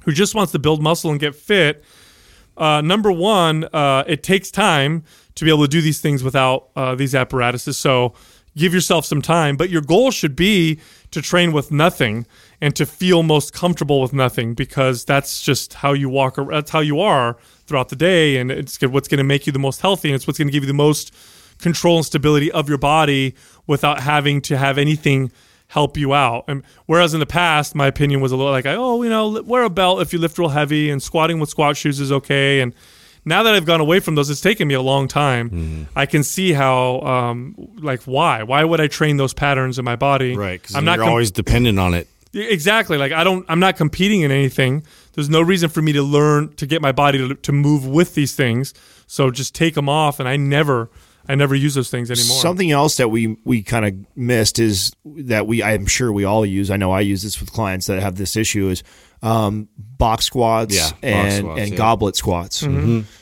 [0.05, 1.85] who just wants to build muscle and get fit,
[2.57, 5.05] uh, number one, uh, it takes time
[5.37, 7.78] to be able to do these things without uh, these apparatuses.
[7.78, 8.14] So
[8.57, 10.80] give yourself some time, but your goal should be
[11.11, 12.26] to train with nothing
[12.61, 16.37] and to feel most comfortable with nothing because that's just how you walk.
[16.51, 19.59] That's how you are throughout the day, and it's what's going to make you the
[19.59, 21.14] most healthy, and it's what's going to give you the most
[21.59, 23.34] control and stability of your body
[23.66, 25.30] without having to have anything
[25.68, 26.45] help you out.
[26.49, 29.64] And whereas in the past, my opinion was a little like, oh, you know, wear
[29.64, 32.61] a belt if you lift real heavy, and squatting with squat shoes is okay.
[32.61, 32.72] And
[33.27, 35.51] now that I've gone away from those, it's taken me a long time.
[35.51, 35.83] Mm-hmm.
[35.95, 38.45] I can see how, um, like, why?
[38.45, 40.35] Why would I train those patterns in my body?
[40.37, 43.45] right because I'm you're not com- always dependent on it exactly like I don't.
[43.49, 44.85] I'm not competing in anything.
[45.14, 48.14] There's no reason for me to learn to get my body to, to move with
[48.14, 48.74] these things.
[49.07, 50.91] So just take them off, and I never,
[51.29, 52.41] I never use those things anymore.
[52.41, 56.47] Something else that we we kind of missed is that we I'm sure we all
[56.47, 56.70] use.
[56.70, 58.83] I know I use this with clients that have this issue is
[59.22, 61.77] um, box squats Yeah, box and squats, and yeah.
[61.77, 62.66] goblet squats.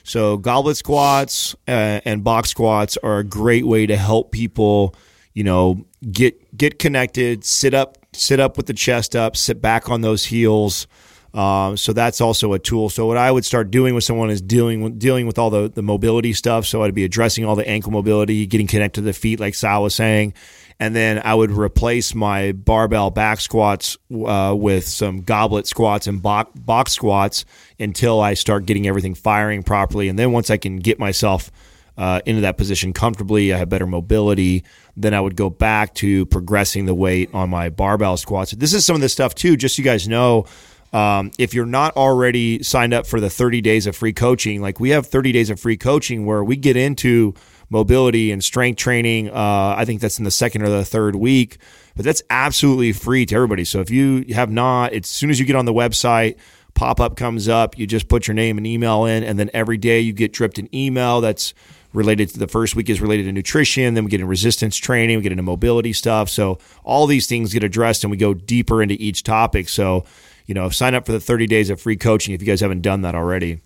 [0.02, 4.94] So goblet squats uh, and box squats are a great way to help people,
[5.32, 9.88] you know, get get connected, sit up, sit up with the chest up, sit back
[9.88, 10.86] on those heels.
[11.34, 12.88] Um, so that's also a tool.
[12.88, 15.68] So what I would start doing with someone is dealing with dealing with all the
[15.68, 16.64] the mobility stuff.
[16.64, 19.82] So I'd be addressing all the ankle mobility, getting connected to the feet, like Sal
[19.82, 20.34] was saying,
[20.78, 26.22] and then I would replace my barbell back squats uh, with some goblet squats and
[26.22, 27.44] box, box squats
[27.80, 30.08] until I start getting everything firing properly.
[30.08, 31.50] And then once I can get myself
[31.96, 34.64] uh, into that position comfortably, I have better mobility.
[34.96, 38.52] Then I would go back to progressing the weight on my barbell squats.
[38.52, 40.46] This is some of the stuff too, just so you guys know.
[40.94, 44.78] Um, if you're not already signed up for the 30 days of free coaching, like
[44.78, 47.34] we have 30 days of free coaching where we get into
[47.68, 49.28] mobility and strength training.
[49.28, 51.58] Uh, I think that's in the second or the third week,
[51.96, 53.64] but that's absolutely free to everybody.
[53.64, 56.36] So if you have not, as soon as you get on the website,
[56.74, 59.76] pop up comes up, you just put your name and email in, and then every
[59.76, 61.54] day you get dripped an email that's
[61.92, 63.94] related to the first week is related to nutrition.
[63.94, 66.28] Then we get into resistance training, we get into mobility stuff.
[66.28, 69.68] So all these things get addressed and we go deeper into each topic.
[69.68, 70.04] So
[70.46, 72.82] you know, sign up for the 30 days of free coaching if you guys haven't
[72.82, 73.60] done that already.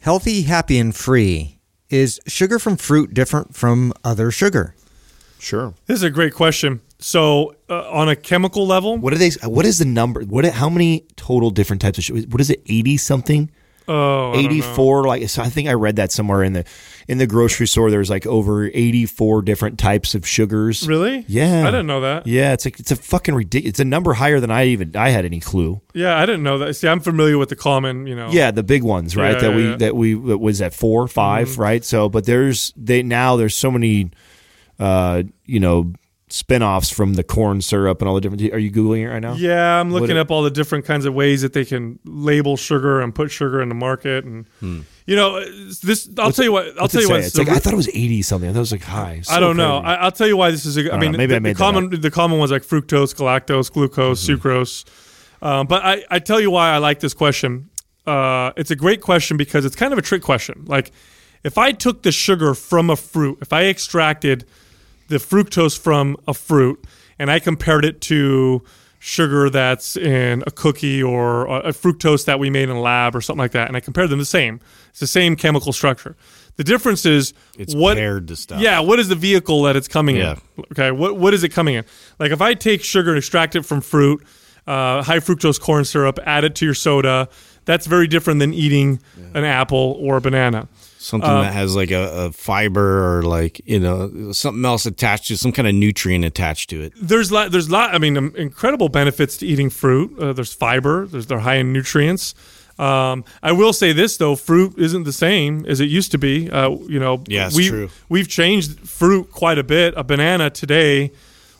[0.00, 1.58] Healthy, happy, and free.
[1.88, 4.74] Is sugar from fruit different from other sugar?
[5.38, 5.74] Sure.
[5.86, 6.80] This is a great question.
[6.98, 9.30] So, uh, on a chemical level, What are they?
[9.42, 10.22] What is the number?
[10.22, 10.44] What?
[10.44, 12.20] How many total different types of sugar?
[12.28, 12.62] What is it?
[12.66, 13.50] 80 something?
[13.90, 14.48] Oh, don't know.
[14.48, 16.64] 84 like so I think I read that somewhere in the
[17.08, 20.86] in the grocery store there's like over 84 different types of sugars.
[20.86, 21.24] Really?
[21.28, 21.66] Yeah.
[21.66, 22.26] I didn't know that.
[22.26, 23.70] Yeah, it's like it's a fucking ridiculous.
[23.70, 25.80] It's a number higher than I even I had any clue.
[25.92, 26.74] Yeah, I didn't know that.
[26.74, 28.30] See, I'm familiar with the common, you know.
[28.30, 29.32] Yeah, the big ones, right?
[29.32, 29.68] Yeah, that yeah, we yeah.
[29.70, 29.78] Mm-hmm.
[29.78, 31.84] that we was at 4 5, right?
[31.84, 34.10] So, but there's they now there's so many
[34.80, 35.92] uh, you know,
[36.32, 39.34] spin-offs from the corn syrup and all the different Are you googling it right now?
[39.34, 42.56] Yeah, I'm looking What up all the different kinds of ways that they can label
[42.56, 45.40] sugar and put sugar in the market, and you know,
[45.82, 46.08] this.
[46.18, 46.66] I'll tell you what.
[46.78, 46.92] I'll Hmm.
[46.92, 47.20] Tell you what.
[47.20, 48.48] It's so like I thought it was 80 something.
[48.48, 49.22] I thought it was like high.
[49.30, 49.78] I don't know.
[49.78, 50.76] I, I'll tell you why this is.
[50.76, 51.18] A, I don't mean, know.
[51.18, 54.46] Maybe the, I made the common the common ones like fructose, galactose, glucose, Mm-hmm.
[54.48, 54.84] sucrose.
[55.42, 57.70] Um, but I, I tell you why I like this question.
[58.06, 60.64] Uh, it's a great question because it's kind of a trick question.
[60.66, 60.92] Like,
[61.44, 64.44] if I took the sugar from a fruit, if I extracted
[65.10, 66.82] the fructose from a fruit
[67.18, 68.62] and I compared it to
[68.98, 73.20] sugar that's in a cookie or a fructose that we made in a lab or
[73.20, 76.16] something like that, and I compared them the same, it's the same chemical structure.
[76.56, 78.60] The difference is It's what paired to stuff.
[78.60, 80.36] Yeah, what is the vehicle that it's coming Yeah.
[80.58, 80.64] in?
[80.72, 81.84] Okay, what what is it coming in?
[82.18, 84.22] Like if I take sugar and extract it from fruit,
[84.66, 87.28] uh, high fructose corn syrup, add it to your soda,
[87.64, 89.00] that's very different than eating
[89.34, 90.68] an apple or a banana.
[91.02, 95.28] Something Uh, that has like a, a fiber or like you know something else attached
[95.28, 96.92] to some kind of nutrient attached to it.
[97.00, 97.94] There's lot, there's lot.
[97.94, 100.18] I mean, um, incredible benefits to eating fruit.
[100.18, 101.06] Uh, there's fiber.
[101.06, 102.34] There's they're high in nutrients.
[102.78, 106.50] Um, I will say this though, fruit isn't the same as it used to be.
[106.50, 107.88] Uh, you know, Yeah, we, true.
[108.10, 109.94] We've changed fruit quite a bit.
[109.96, 111.12] A banana today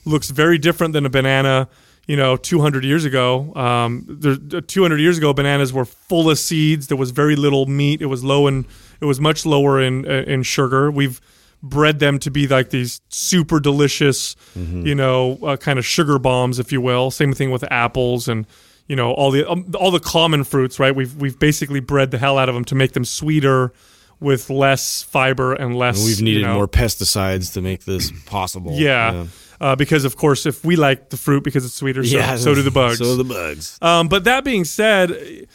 [0.05, 1.68] looks very different than a banana.
[2.07, 6.88] You know, 200 years ago, um, there, 200 years ago, bananas were full of seeds.
[6.88, 8.03] There was very little meat.
[8.03, 8.66] It was low in,
[9.01, 10.90] it was much lower in uh, in sugar.
[10.90, 11.20] We've
[11.62, 16.59] bred them to be like these super delicious, you know, uh, kind of sugar bombs,
[16.59, 17.11] if you will.
[17.11, 18.46] Same thing with apples and
[18.88, 20.94] you know all the um, all the common fruits, right?
[20.94, 23.72] We've we've basically bred the hell out of them to make them sweeter
[24.20, 25.98] with less fiber and less.
[25.98, 28.72] And we've needed you know, more pesticides to make this possible.
[28.72, 29.26] Yeah.
[29.61, 32.36] Uh, because of course, if we like the fruit because it's sweeter, so, yeah.
[32.36, 32.98] so do the bugs.
[32.98, 33.78] So do the bugs.
[33.82, 35.46] Um, but that being said,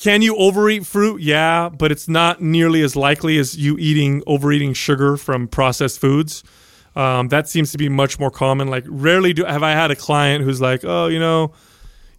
[0.00, 1.20] can you overeat fruit?
[1.22, 6.44] Yeah, but it's not nearly as likely as you eating overeating sugar from processed foods.
[6.94, 8.68] Um, that seems to be much more common.
[8.68, 11.52] Like, rarely do have I had a client who's like, "Oh, you know,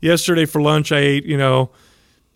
[0.01, 1.71] yesterday for lunch I ate, you know,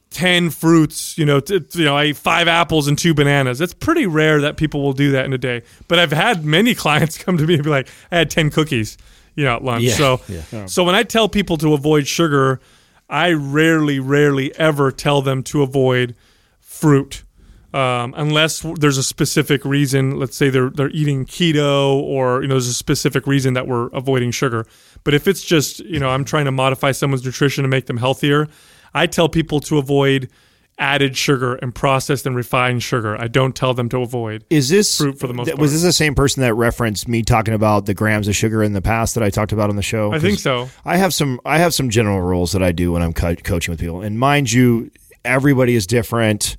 [0.10, 1.18] ten fruits.
[1.18, 4.42] You know, t- you know, I ate five apples and two bananas." It's pretty rare
[4.42, 5.62] that people will do that in a day.
[5.88, 8.98] But I've had many clients come to me and be like, "I had ten cookies."
[9.36, 9.84] You know, at lunch.
[9.84, 10.66] Yeah, So, yeah.
[10.68, 12.60] so when I tell people to avoid sugar,
[13.14, 16.16] I rarely, rarely ever tell them to avoid
[16.60, 17.24] fruit,
[17.72, 20.18] um, unless there's a specific reason.
[20.18, 23.90] Let's say they're they're eating keto, or you know, there's a specific reason that we're
[23.94, 24.66] avoiding sugar.
[25.04, 27.98] But if it's just you know, I'm trying to modify someone's nutrition to make them
[27.98, 28.48] healthier,
[28.96, 30.28] I tell people to avoid
[30.80, 33.20] added sugar and processed and refined sugar.
[33.20, 34.44] I don't tell them to avoid.
[34.50, 35.62] Is this Fruit for the most th- part.
[35.62, 38.74] Was this the same person that referenced me talking about the grams of sugar in
[38.74, 40.12] the past that I talked about on the show?
[40.12, 40.70] I think so.
[40.86, 41.40] I have some.
[41.46, 44.20] I have some general rules that I do when I'm co- coaching with people, and
[44.20, 44.92] mind you,
[45.24, 46.58] everybody is different.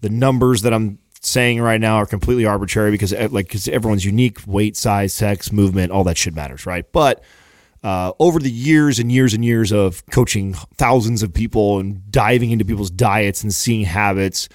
[0.00, 4.04] The numbers that I'm saying right now are completely arbitrary because, eh, like, because everyone's
[4.04, 6.84] unique, weight, size, sex, movement, all that shit matters, right?
[6.92, 7.22] But
[7.84, 12.50] uh, over the years and years and years of coaching thousands of people and diving
[12.50, 14.48] into people's diets and seeing habits,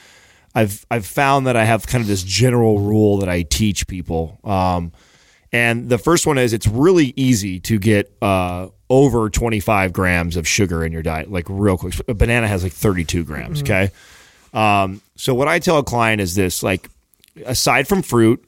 [0.56, 4.40] I've I've found that I have kind of this general rule that I teach people.
[4.44, 4.92] Um,
[5.52, 10.48] and the first one is it's really easy to get uh, over 25 grams of
[10.48, 11.94] sugar in your diet, like real quick.
[12.08, 13.62] A banana has like 32 grams.
[13.62, 13.92] Okay.
[14.54, 16.90] Um, so what I tell a client is this: like,
[17.46, 18.44] aside from fruit,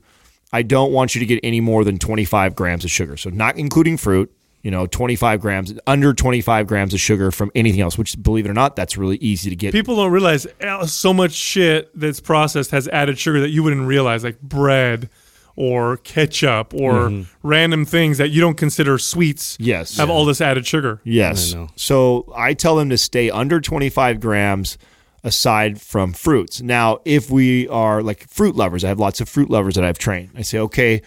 [0.51, 3.15] I don't want you to get any more than 25 grams of sugar.
[3.15, 4.35] So not including fruit.
[4.63, 7.97] You know, 25 grams, under 25 grams of sugar from anything else.
[7.97, 9.71] Which, believe it or not, that's really easy to get.
[9.71, 13.87] People don't realize uh, so much shit that's processed has added sugar that you wouldn't
[13.87, 15.09] realize, like bread
[15.55, 19.57] or ketchup or random things that you don't consider sweets.
[19.59, 19.97] Yes.
[19.97, 21.01] have all this added sugar.
[21.03, 21.53] Yes.
[21.53, 21.69] I know.
[21.75, 24.77] So I tell them to stay under 25 grams
[25.23, 26.61] aside from fruits.
[26.61, 29.99] Now, if we are like fruit lovers, I have lots of fruit lovers that I've
[29.99, 30.31] trained.
[30.35, 31.03] I say, okay, well,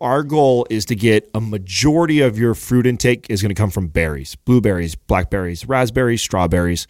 [0.00, 3.70] our goal is to get a majority of your fruit intake is going to come
[3.70, 6.86] from berries, blueberries, blackberries, raspberries, strawberries.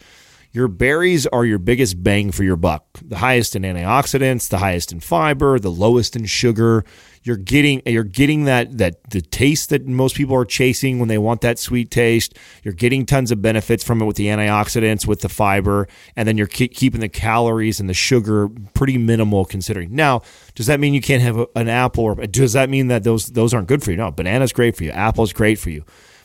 [0.53, 2.85] Your berries are your biggest bang for your buck.
[3.01, 6.85] The highest in antioxidants, the highest in fiber, the lowest in sugar.
[7.23, 11.17] You're getting you're getting that that the taste that most people are chasing when they
[11.17, 12.37] want that sweet taste.
[12.61, 16.37] You're getting tons of benefits from it with the antioxidants, with the fiber, and then
[16.37, 19.95] you're ke- keeping the calories and the sugar pretty minimal considering.
[19.95, 20.21] Now,
[20.53, 23.25] does that mean you can't have a, an apple or does that mean that those
[23.25, 23.97] those aren't good for you?
[23.97, 24.91] No, banana's great for you.
[24.91, 25.83] Apple's great for you.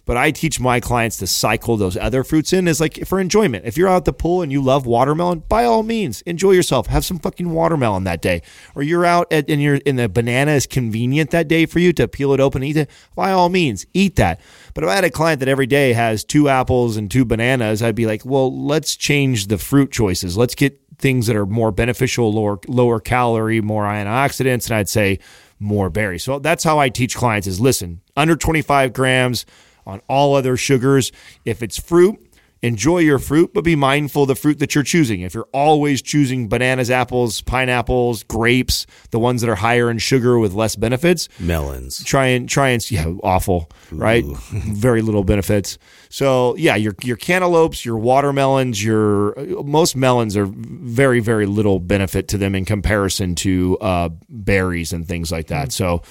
[0.09, 3.67] But I teach my clients to cycle those other fruits in as like for enjoyment.
[3.67, 6.87] If you're out at the pool and you love watermelon, by all means, enjoy yourself.
[6.87, 8.41] Have some fucking watermelon that day.
[8.75, 12.09] Or you're out at, and you're the banana is convenient that day for you to
[12.09, 12.91] peel it open and eat it.
[13.15, 14.41] By all means, eat that.
[14.73, 17.83] But if I had a client that every day has two apples and two bananas,
[17.83, 20.39] I'd be like, well, let's change the fruit choices.
[20.39, 25.19] Let's get things that are more beneficial, lower lower calorie, more antioxidants, and I'd say
[25.59, 26.25] more berries.
[26.25, 29.45] So that's how I teach clients is listen, under 25 grams
[29.89, 31.11] on all other sugars.
[31.45, 32.21] If it's fruit,
[32.63, 35.23] enjoy your fruit, but be mindful of the fruit that you're choosing.
[35.23, 40.39] If you're always choosing bananas, apples, pineapples, grapes, the ones that are higher in sugar
[40.39, 42.05] with less benefits, Melons.
[42.05, 44.25] try and try and yeah, awful, right?
[44.51, 45.79] Very little benefits.
[46.11, 49.35] So yeah, your your cantaloupes, your watermelons, your
[49.65, 55.09] most melons are very very little benefit to them in comparison to uh, berries and
[55.09, 55.73] things like that.
[55.73, 56.03] So.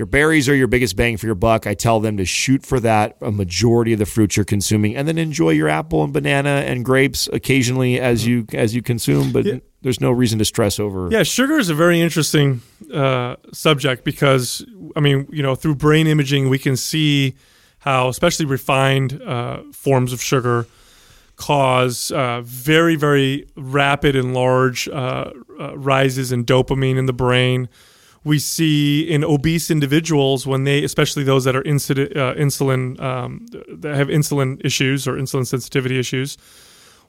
[0.00, 1.66] Your berries are your biggest bang for your buck.
[1.66, 5.06] I tell them to shoot for that a majority of the fruits you're consuming, and
[5.06, 9.30] then enjoy your apple and banana and grapes occasionally as you as you consume.
[9.30, 9.44] But
[9.82, 11.10] there's no reason to stress over.
[11.10, 12.62] Yeah, sugar is a very interesting
[12.94, 14.64] uh, subject because,
[14.96, 17.34] I mean, you know, through brain imaging, we can see
[17.80, 20.66] how, especially refined uh, forms of sugar,
[21.36, 25.30] cause uh, very, very rapid and large uh,
[25.60, 27.68] uh, rises in dopamine in the brain.
[28.22, 33.46] We see in obese individuals when they, especially those that are insulin, uh, insulin um,
[33.68, 36.36] that have insulin issues or insulin sensitivity issues,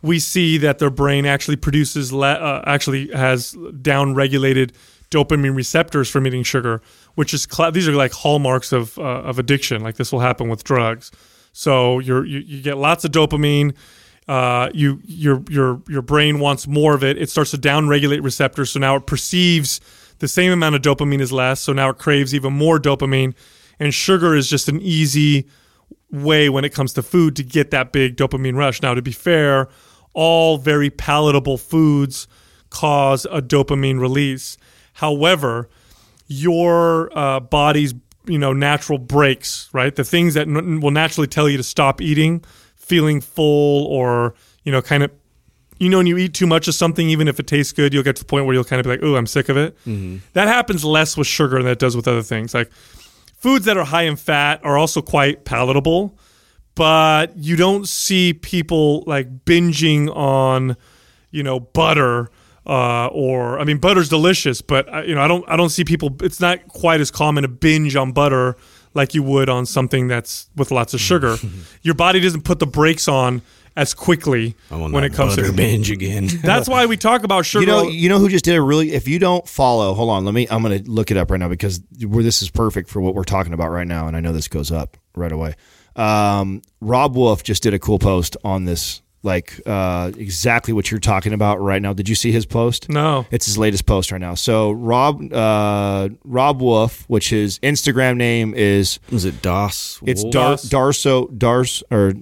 [0.02, 4.72] we see that their brain actually produces le- uh, actually has down regulated
[5.10, 6.82] dopamine receptors from eating sugar
[7.16, 9.82] which is cla these are like hallmarks of uh, of addiction.
[9.82, 11.12] Like this will happen with drugs.
[11.54, 13.76] So you you get lots of dopamine
[14.28, 17.18] uh, you your your your brain wants more of it.
[17.18, 18.72] It starts to down regulate receptors.
[18.72, 19.82] So now it perceives
[20.22, 23.36] the same amount of dopamine is less so now it craves even more dopamine
[23.82, 25.48] and sugar is just an easy
[26.12, 28.82] way when it comes to food to get that big dopamine rush.
[28.82, 29.70] Now, to be fair,
[30.14, 32.28] all very palatable foods
[32.70, 34.58] cause a dopamine release.
[34.94, 35.70] However,
[36.28, 37.94] your uh, body's
[38.26, 39.96] you know natural breaks, right?
[39.96, 42.44] The things that n- will naturally tell you to stop eating,
[42.76, 45.12] feeling full, or you know, kind of.
[45.82, 48.04] You know, when you eat too much of something, even if it tastes good, you'll
[48.04, 49.76] get to the point where you'll kind of be like, "Oh, I'm sick of it."
[50.34, 52.54] That happens less with sugar than it does with other things.
[52.54, 52.72] Like
[53.40, 56.16] foods that are high in fat are also quite palatable,
[56.76, 60.78] but you don't see people like binging on,
[61.32, 62.30] you know, butter.
[62.64, 65.84] Uh, or I mean, butter's delicious, but uh, you know, I don't, I don't see
[65.84, 66.16] people.
[66.22, 68.56] It's not quite as common to binge on butter
[68.94, 71.38] like you would on something that's with lots of sugar.
[71.82, 73.42] Your body doesn't put the brakes on
[73.76, 76.28] as quickly when that it comes to binge again.
[76.44, 77.62] That's why we talk about sugar.
[77.62, 78.94] You know, you know who just did a really.
[78.94, 80.26] If you don't follow, hold on.
[80.26, 80.48] Let me.
[80.50, 83.16] I'm going to look it up right now because where this is perfect for what
[83.16, 85.56] we're talking about right now, and I know this goes up right away.
[85.96, 91.00] Um, Robb Wolf just did a cool post on this, like uh, exactly what you're
[91.00, 91.94] talking about right now.
[91.94, 92.90] Did you see his post?
[92.90, 94.34] no, It's his latest post right now.
[94.36, 100.00] So Rob uh, Robb Wolf, which his Instagram name is Was it DOS?
[100.06, 100.34] it's Wolf?
[100.34, 102.14] Dar Darso Dars or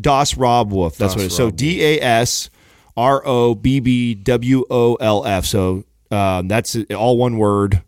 [0.00, 0.96] Das, Robb Wolf.
[0.96, 1.36] That's Das what it is.
[1.36, 2.50] So Rob D A S
[2.96, 5.44] R O B B W O L F.
[5.46, 7.82] So um, that's all one word.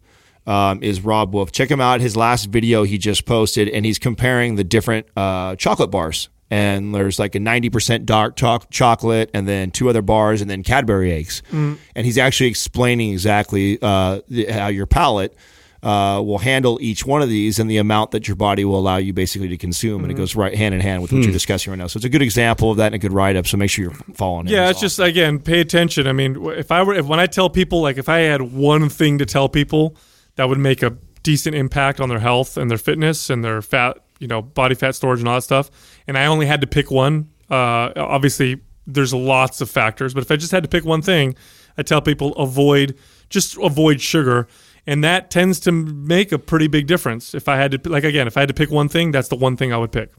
[0.47, 1.51] Um, is Robb Wolf?
[1.51, 2.01] Check him out.
[2.01, 6.29] His last video he just posted, and he's comparing the different uh, chocolate bars.
[6.51, 10.63] And there's like a 90% dark choc- chocolate, and then two other bars, and then
[10.63, 11.43] Cadbury eggs.
[11.53, 15.35] And he's actually explaining exactly uh, the, how your palate
[15.83, 18.97] uh, will handle each one of these and the amount that your body will allow
[18.97, 20.03] you basically to consume.
[20.03, 21.87] And it goes right hand in hand with what you're discussing right now.
[21.89, 23.47] So it's a good example of that and a good write up.
[23.47, 24.53] So make sure you're following it.
[24.53, 26.07] Yeah, It's it's just again, pay attention.
[26.07, 28.89] I mean, if I were, if when I tell people, like, if I had one
[28.89, 29.97] thing to tell people
[30.37, 33.99] that would make a decent impact on their health and their fitness and their fat,
[34.19, 35.71] you know, body fat storage and all that stuff,
[36.07, 40.31] and I only had to pick one, uh, obviously there's lots of factors, but if
[40.31, 41.35] I just had to pick one thing,
[41.77, 42.97] I tell people avoid,
[43.29, 44.47] just avoid sugar.
[44.87, 47.35] And that tends to make a pretty big difference.
[47.35, 49.35] If I had to, like, again, if I had to pick one thing, that's the
[49.35, 50.13] one thing I would pick.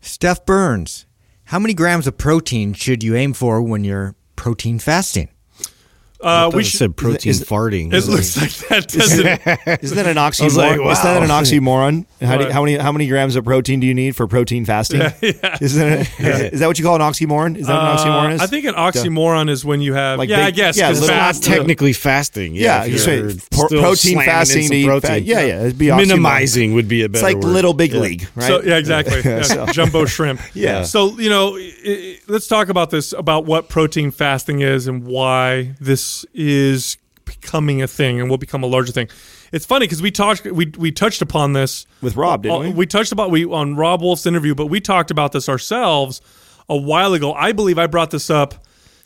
[0.00, 1.06] Steph Burns,
[1.46, 5.28] how many grams of protein should you aim for when you're protein fasting?
[6.22, 7.92] Uh, we should said protein farting.
[7.94, 9.26] It looks like that, doesn't?
[9.82, 10.56] Isn't that an oxymoron?
[10.56, 12.04] like, Isn't that an oxymoron?
[12.20, 15.00] How, do, how many how many grams of protein do you need for protein fasting?
[15.00, 16.08] Isn't it,
[16.52, 17.56] is that what you call an oxymoron?
[17.56, 18.40] Is that what an oxymoron is?
[18.40, 20.18] Uh, I think an oxymoron is when you have.
[20.18, 20.76] Like yeah, I guess.
[20.76, 22.54] Yeah, little- fast- technically fasting.
[22.54, 25.08] yeah, you you're pro- protein fasting to eat protein.
[25.10, 25.22] fat.
[25.22, 25.96] Yeah, yeah, it'd be oxymoron.
[26.08, 27.26] Minimizing would be a better.
[27.26, 27.52] It's like word.
[27.52, 28.00] little big Yeah.
[28.00, 28.46] league, right?
[28.46, 29.22] So yeah, exactly.
[29.44, 30.40] So- Jumbo shrimp.
[30.54, 30.82] Yeah.
[30.82, 31.58] So you know,
[32.28, 37.86] let's talk about this about what protein fasting is and why this is becoming a
[37.86, 39.08] thing and will become a larger thing.
[39.52, 42.70] It's funny because we talked we we touched upon this With Rob, didn't uh, we?
[42.70, 46.20] We touched about we on Robb Wolf's interview, but we talked about this ourselves
[46.68, 47.32] a while ago.
[47.32, 48.54] I believe I brought this up.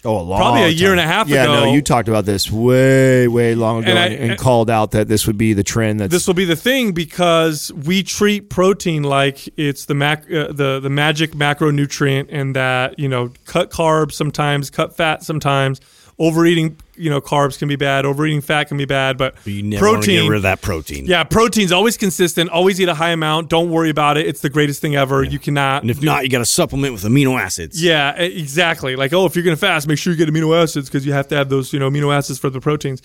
[0.07, 0.99] Oh, a long Probably a year time.
[0.99, 1.65] and a half yeah, ago.
[1.65, 4.91] no, you talked about this way, way long ago And I- and and- called out
[4.91, 5.99] that this would be the trend.
[5.99, 10.53] That's This will be the thing because we treat protein like it's the mac uh,
[10.53, 15.81] the the magic macronutrient, and that you know cut carbs sometimes, cut fat sometimes.
[16.17, 18.07] Overeating, you know, carbs can be bad.
[18.07, 20.23] Overeating fat can be bad, but, But you never protein.
[20.23, 21.07] get rid of that protein.
[21.07, 22.51] yeah, protein's always consistent.
[22.51, 23.49] Always eat a high amount.
[23.51, 24.27] Don't worry about it.
[24.29, 25.25] It's the greatest thing ever.
[25.25, 25.83] You cannot.
[25.83, 27.83] And if not, you got to supplement with amino acids.
[27.83, 28.95] Yeah, exactly.
[28.95, 31.13] Like, oh, if you're going to fast, make sure you get amino acids because you
[31.13, 33.03] have to have those, you know, amino acids for the proteins.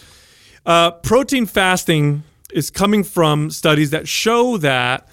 [0.68, 2.22] Uh, protein fasting
[2.53, 5.07] is coming from studies that show that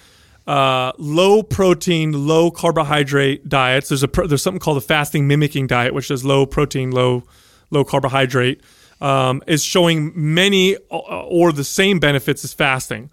[0.45, 3.89] uh, low protein, low carbohydrate diets.
[3.89, 7.23] There's a there's something called a fasting mimicking diet, which is low protein, low
[7.69, 8.61] low carbohydrate,
[9.01, 13.09] um, is showing many uh, or the same benefits as fasting.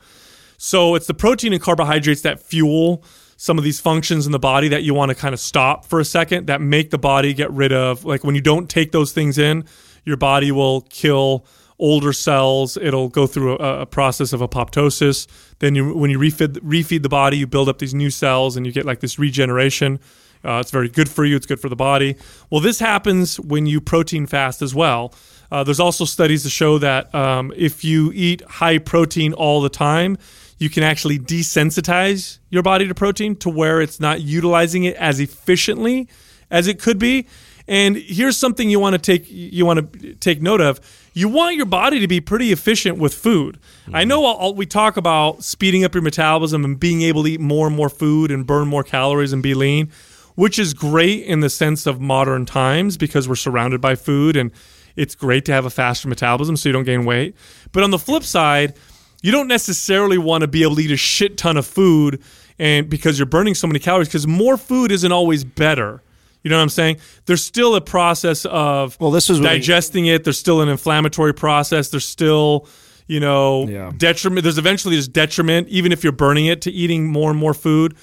[0.57, 3.05] So it's the protein and carbohydrates that fuel
[3.36, 6.00] some of these functions in the body that you want to kind of stop for
[6.00, 9.12] a second that make the body get rid of like when you don't take those
[9.12, 9.64] things in,
[10.05, 11.44] your body will kill
[11.78, 12.76] older cells.
[12.76, 15.26] It'll go through a, a process of apoptosis.
[15.59, 18.64] Then you when you refeed refeed the body, you build up these new cells and
[18.64, 20.00] you get like this regeneration.
[20.45, 21.36] Uh, it's very good for you.
[21.36, 22.16] It's good for the body.
[22.51, 25.14] Well, this happens when you protein fast as well.
[25.51, 29.68] Uh, there's also studies to show that um, if you eat high protein all the
[29.68, 30.18] time,
[30.59, 35.20] you can actually desensitize your body to protein to where it's not utilizing it as
[35.20, 36.09] efficiently
[36.51, 37.26] as it could be.
[37.66, 40.80] And here's something you want to take you want to take note of.
[41.14, 43.59] You want your body to be pretty efficient with food.
[43.92, 47.40] I know all- we talk about speeding up your metabolism and being able to eat
[47.40, 49.90] more and more food and burn more calories and be lean,
[50.35, 54.51] which is great in the sense of modern times because we're surrounded by food and
[54.97, 57.35] it's great to have a faster metabolism so you don't gain weight.
[57.72, 58.74] But on the flip side,
[59.22, 62.22] you don't necessarily want to be able to eat a shit ton of food
[62.59, 66.03] and because you're burning so many calories because more food isn't always better.
[66.43, 66.99] You know what I'm saying?
[67.26, 70.24] There's still a process of Well, this is digesting it.
[70.24, 71.89] There's still an inflammatory process.
[71.89, 72.68] There's still,
[73.07, 73.91] you know, Yeah.
[73.97, 74.43] detriment.
[74.43, 77.95] There's eventually there's detriment, even if you're burning it to eating more and more food.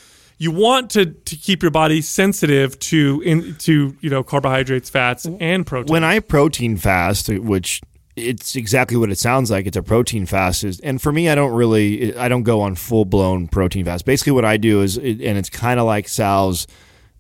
[0.42, 5.28] You want to, to keep your body sensitive to in, to you know carbohydrates, fats,
[5.40, 5.94] and protein.
[5.94, 7.80] when I protein fast, which
[8.16, 9.68] it's exactly what it sounds like.
[9.68, 12.74] It's a protein fast, is, and for me, I don't really, I don't go on
[12.74, 14.04] full blown protein fast.
[14.04, 16.66] Basically, what I do is, and it's kind of like Sal's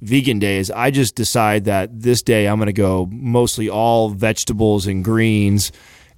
[0.01, 0.71] vegan days.
[0.71, 5.71] I just decide that this day I'm going to go mostly all vegetables and greens.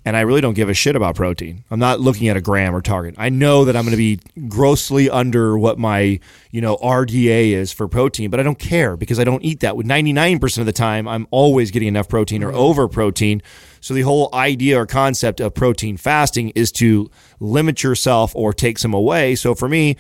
[0.06, 1.64] And I really don't give a shit about protein.
[1.72, 3.16] I'm not looking at a gram or target.
[3.18, 6.20] I know that I'm going to be grossly under what my,
[6.52, 9.78] you know, RDA is for protein, but I don't care because I don't eat that.
[9.78, 13.42] With 99% of the time, I'm always getting enough protein or over protein.
[13.80, 18.80] So the whole idea or concept of protein fasting is to limit yourself or take
[18.80, 19.36] some away.
[19.36, 19.96] So for me,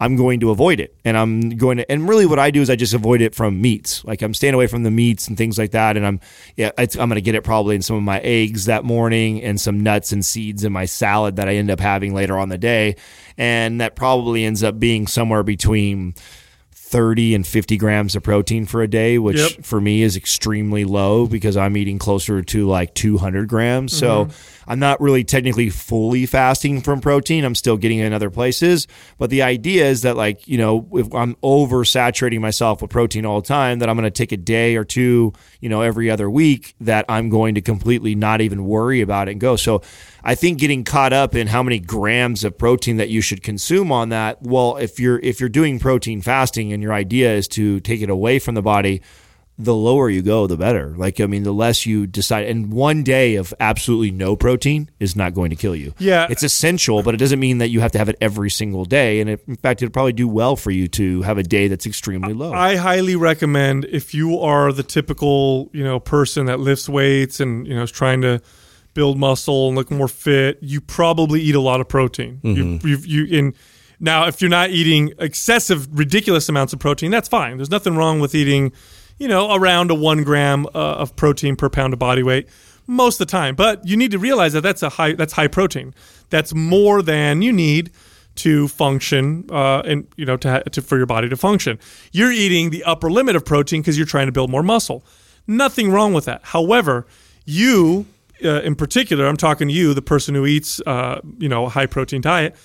[0.00, 0.94] I'm going to avoid it.
[1.04, 3.60] And I'm going to, and really what I do is I just avoid it from
[3.60, 4.04] meats.
[4.04, 5.96] Like I'm staying away from the meats and things like that.
[5.96, 6.20] And I'm,
[6.56, 9.42] yeah, it's, I'm going to get it probably in some of my eggs that morning
[9.42, 12.48] and some nuts and seeds in my salad that I end up having later on
[12.48, 12.96] the day.
[13.36, 16.14] And that probably ends up being somewhere between
[16.88, 19.64] 30 and 50 grams of protein for a day, which Yep.
[19.64, 23.94] for me is extremely low because I'm eating closer to like 200 grams.
[23.94, 24.57] So mm-hmm.
[24.68, 27.44] I'm not really technically fully fasting from protein.
[27.44, 28.86] I'm still getting it in other places.
[29.16, 33.40] But the idea is that, like, you know, if I'm oversaturating myself with protein all
[33.40, 36.30] the time, that I'm going to take a day or two, you know, every other
[36.30, 39.56] week that I'm going to completely not even worry about it and go.
[39.56, 39.82] So
[40.22, 43.90] I think getting caught up in how many grams of protein that you should consume
[43.90, 47.80] on that, well, if you're if you're doing protein fasting and your idea is to
[47.80, 49.00] take it away from the body,
[49.60, 50.94] the lower you go, the better.
[50.96, 52.46] Like I mean, the less you decide.
[52.46, 55.94] And one day of absolutely no protein is not going to kill you.
[55.98, 56.28] Yeah.
[56.30, 59.20] it's essential, but it doesn't mean that you have to have it every single day.
[59.20, 61.86] And it, in fact, it'll probably do well for you to have a day that's
[61.86, 62.52] extremely low.
[62.52, 67.66] I highly recommend if you are the typical, you know, person that lifts weights and
[67.66, 68.40] you know is trying to
[68.94, 72.40] build muscle and look more fit, you probably eat a lot of protein.
[72.42, 72.86] Mm-hmm.
[72.86, 73.54] You, you, you in
[74.00, 77.56] now if you're not eating excessive, ridiculous amounts of protein, that's fine.
[77.56, 78.72] There's nothing wrong with eating,
[79.18, 82.48] you know, around a one gram uh, of protein per pound of body weight.
[82.86, 83.54] most of the time.
[83.54, 85.94] But you need to realize that that's a high that's high protein.
[86.30, 87.90] That's more than you need
[88.36, 91.78] to function uh, and you know to, to for your body to function.
[92.12, 95.04] You're eating the upper limit of protein because you're trying to build more muscle.
[95.46, 96.40] Nothing wrong with that.
[96.44, 97.06] However,
[97.44, 98.06] you
[98.44, 101.68] uh, in particular, I'm talking to you, the person who eats uh, you know a
[101.68, 102.56] high protein diet.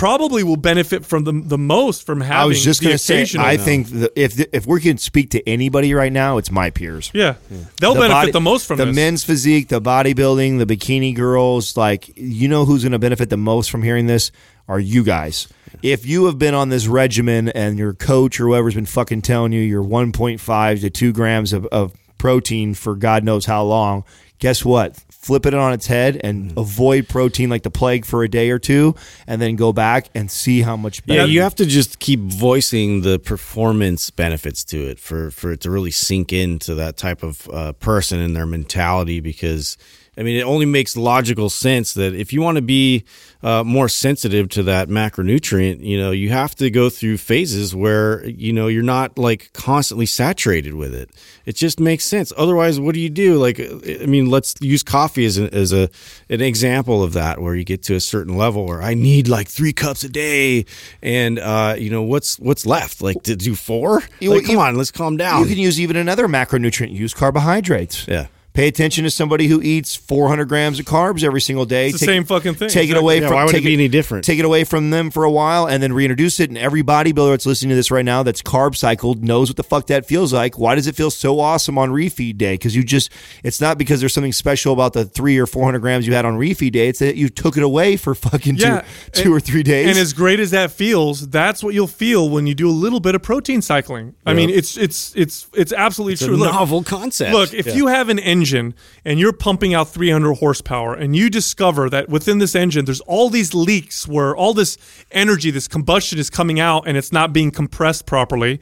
[0.00, 2.36] Probably will benefit from the the most from having.
[2.38, 5.46] I was just going to say, I think that if if we can speak to
[5.46, 7.10] anybody right now, it's my peers.
[7.12, 7.34] yeah,
[7.78, 8.96] they'll The benefit body- the most from the this.
[8.96, 11.76] men's physique, the bodybuilding, the bikini girls.
[11.76, 14.32] Like, you know who's going to benefit the most from hearing this
[14.66, 15.48] are you guys.
[15.82, 19.52] If you have been on this regimen and your coach or whoever's been fucking telling
[19.52, 24.04] you you're 1.5 to 2 grams of, of protein for God knows how long,
[24.40, 24.96] guess what?
[25.10, 26.58] Flip it on its head and Mm-hmm.
[26.58, 28.94] avoid protein like the plague for a day or two,
[29.26, 31.20] and then go back and see how much better.
[31.20, 35.60] Yeah, you have to just keep voicing the performance benefits to it for for it
[35.60, 39.20] to really sink into that type of uh, person and their mentality.
[39.20, 39.76] Because
[40.20, 43.04] I mean, it only makes logical sense that if you want to be
[43.42, 48.26] uh, more sensitive to that macronutrient, you know, you have to go through phases where
[48.26, 51.08] you know you're not like constantly saturated with it.
[51.46, 52.34] It just makes sense.
[52.36, 53.38] Otherwise, what do you do?
[53.38, 55.88] Like, I mean, let's use coffee as a, as a
[56.28, 59.48] an example of that, where you get to a certain level where I need like
[59.48, 60.66] three cups a day,
[61.00, 63.00] and uh, you know what's what's left?
[63.00, 64.02] Like to do four?
[64.20, 65.40] Like, come on, let's calm down.
[65.40, 66.92] You can use even another macronutrient.
[66.92, 68.06] Use carbohydrates.
[68.06, 68.26] Yeah.
[68.52, 71.88] Pay attention to somebody who eats 400 grams of carbs every single day.
[71.90, 72.68] It's the same fucking thing.
[72.68, 73.36] Take it away Yeah, from.
[73.36, 74.24] why would it take be any different?
[74.24, 76.50] Take it away from them for a while, and then reintroduce it.
[76.50, 79.62] And every bodybuilder that's listening to this right now, that's carb cycled, knows what the
[79.62, 80.58] fuck that feels like.
[80.58, 82.54] Why does it feel so awesome on refeed day?
[82.54, 83.12] Because you just,
[83.44, 86.36] it's not because there's something special about the three or 400 grams you had on
[86.36, 86.88] refeed day.
[86.88, 88.80] It's that you took it away for fucking Yeah,
[89.12, 89.88] two, two and- or three days.
[89.90, 92.98] And as great as that feels, that's what you'll feel when you do a little
[93.00, 94.16] bit of protein cycling.
[94.26, 96.36] I mean, it's it's it's it's absolutely It's a true.
[96.36, 97.32] Look, novel concept.
[97.32, 97.74] Look, if Yeah.
[97.74, 98.74] you have an engine
[99.04, 103.28] and you're pumping out 300 horsepower and you discover that within this engine there's all
[103.28, 104.78] these leaks where all this
[105.10, 108.60] energy, this combustion is coming out and it's not being compressed properly,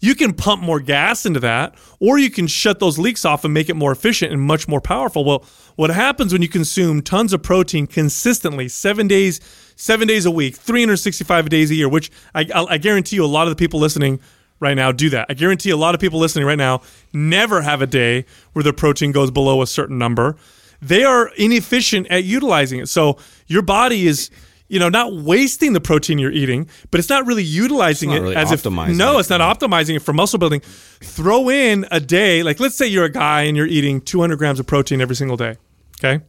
[0.00, 3.54] you can pump more gas into that or you can shut those leaks off and
[3.54, 5.24] make it more efficient and much more powerful.
[5.24, 5.44] Well,
[5.76, 9.40] what happens when you consume tons of protein consistently, 7 days
[9.76, 13.26] 7 days a week, 365 days a year, which I, I I guarantee you a
[13.26, 14.20] lot of the people listening
[14.60, 15.26] right now do that.
[15.28, 16.82] I guarantee a lot of people listening right now
[17.12, 20.36] never have a day where their protein goes below a certain number.
[20.80, 22.88] They are inefficient at utilizing it.
[22.88, 24.30] So your body is,
[24.68, 28.22] you know, not wasting the protein you're eating, but it's not really utilizing It's it
[28.22, 28.64] really as if
[28.96, 30.60] no, it's not optimizing it for muscle building.
[30.60, 34.60] Throw in a day, like let's say you're a guy and you're eating 200 grams
[34.60, 35.56] of protein every single day.
[35.98, 36.24] Okay,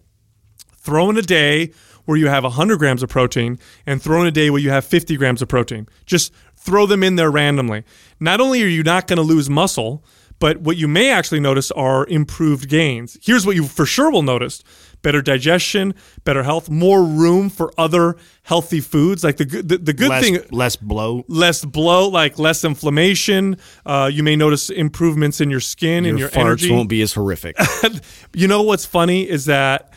[0.77, 1.71] throw in a day
[2.05, 4.83] where you have 100 grams of protein and throw in a day where you have
[4.83, 5.87] 50 grams of protein.
[6.05, 7.83] Just throw them in there randomly.
[8.19, 10.03] Not only are you not going to lose muscle,
[10.39, 13.17] but what you may actually notice are improved gains.
[13.21, 14.63] Here's what you for sure will notice
[15.03, 19.23] better digestion, better health, more room for other healthy foods.
[19.23, 23.57] Like the, good- the, the good less, thing less blow, less blow, like less inflammation.
[23.85, 26.71] Uh, you may notice improvements in your skin and your your farts energy.
[26.71, 27.55] won't be as horrific.
[28.33, 29.90] You know what's funny is that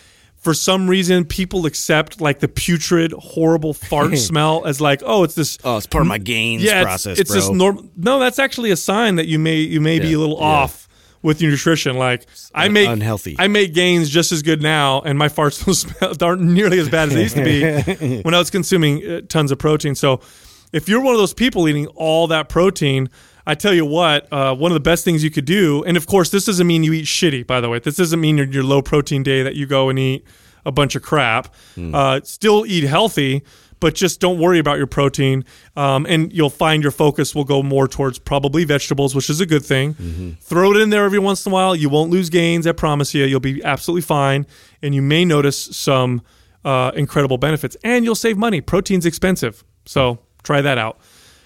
[0.45, 5.35] for some reason people accept like the putrid, horrible fart smell as like, oh, it's
[5.35, 5.59] this.
[5.65, 7.41] oh, it's part of my gains yeah, it's- process, it's, bro.
[7.41, 7.89] this normal.
[7.97, 10.45] No, that's actually a sign that you may you may be a little yeah.
[10.45, 10.87] off
[11.23, 11.97] with your nutrition.
[11.97, 13.37] Like I make unhealthy.
[13.39, 16.91] I make gains just as good now, and my farts don't smell, aren't nearly as
[16.91, 19.95] bad as they used to be when I was consuming uh, tons of protein.
[19.95, 20.21] So,
[20.73, 23.09] if you're one of those people eating all that protein,
[23.47, 26.07] I tell you what, uh, one of the best things you could do, and of
[26.07, 27.47] course, this doesn't mean you eat shitty.
[27.47, 29.99] By the way, this doesn't mean your, your low protein day that you go and
[29.99, 30.27] eat
[30.65, 31.55] a bunch of crap.
[31.95, 33.43] Uh, still eat healthy.
[33.81, 35.45] But just don't worry about your protein,
[35.77, 39.47] um, and you'll find your focus will go more towards probably vegetables, which is a
[39.47, 40.37] good thing.
[40.41, 41.77] Throw it in there every once in a while.
[41.77, 43.27] You won't lose gains, I promise you.
[43.27, 44.47] You'll be absolutely fine,
[44.81, 46.23] and you may notice some
[46.65, 48.63] uh, incredible benefits, and you'll save money.
[48.63, 50.99] Protein's expensive, so try that out.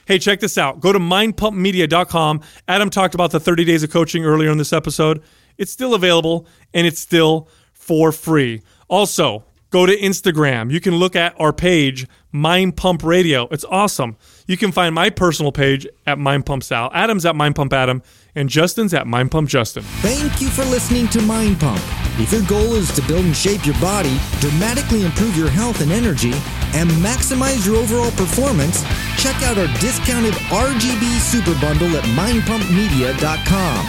[0.09, 0.81] Hey, check this out.
[0.81, 2.41] Go to mindpumpmedia.com.
[2.67, 5.23] Adam talked about the 30 days of coaching earlier in this episode.
[5.59, 8.63] It's still available and it's still for free.
[8.89, 10.73] Also, go to Instagram.
[10.73, 13.49] You can look at our page, Mind Pump Radio.
[13.51, 14.17] It's awesome.
[14.47, 18.03] You can find my personal page at Mind Pump Sal, Adam's at Mind Pump Adam,
[18.35, 19.83] and Justin's at Mind Pump Justin.
[20.01, 21.81] Thank you for listening to Mind Pump.
[22.19, 25.93] If your goal is to build and shape your body, dramatically improve your health and
[25.93, 26.33] energy,
[26.75, 28.83] and maximize your overall performance,
[29.17, 33.87] check out our discounted RGB Super Bundle at mindpumpmedia.com.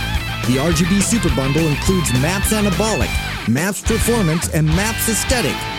[0.47, 3.09] The RGB Super Bundle includes MAPS Anabolic,
[3.47, 5.78] MAPS Performance, and MAPS Aesthetic.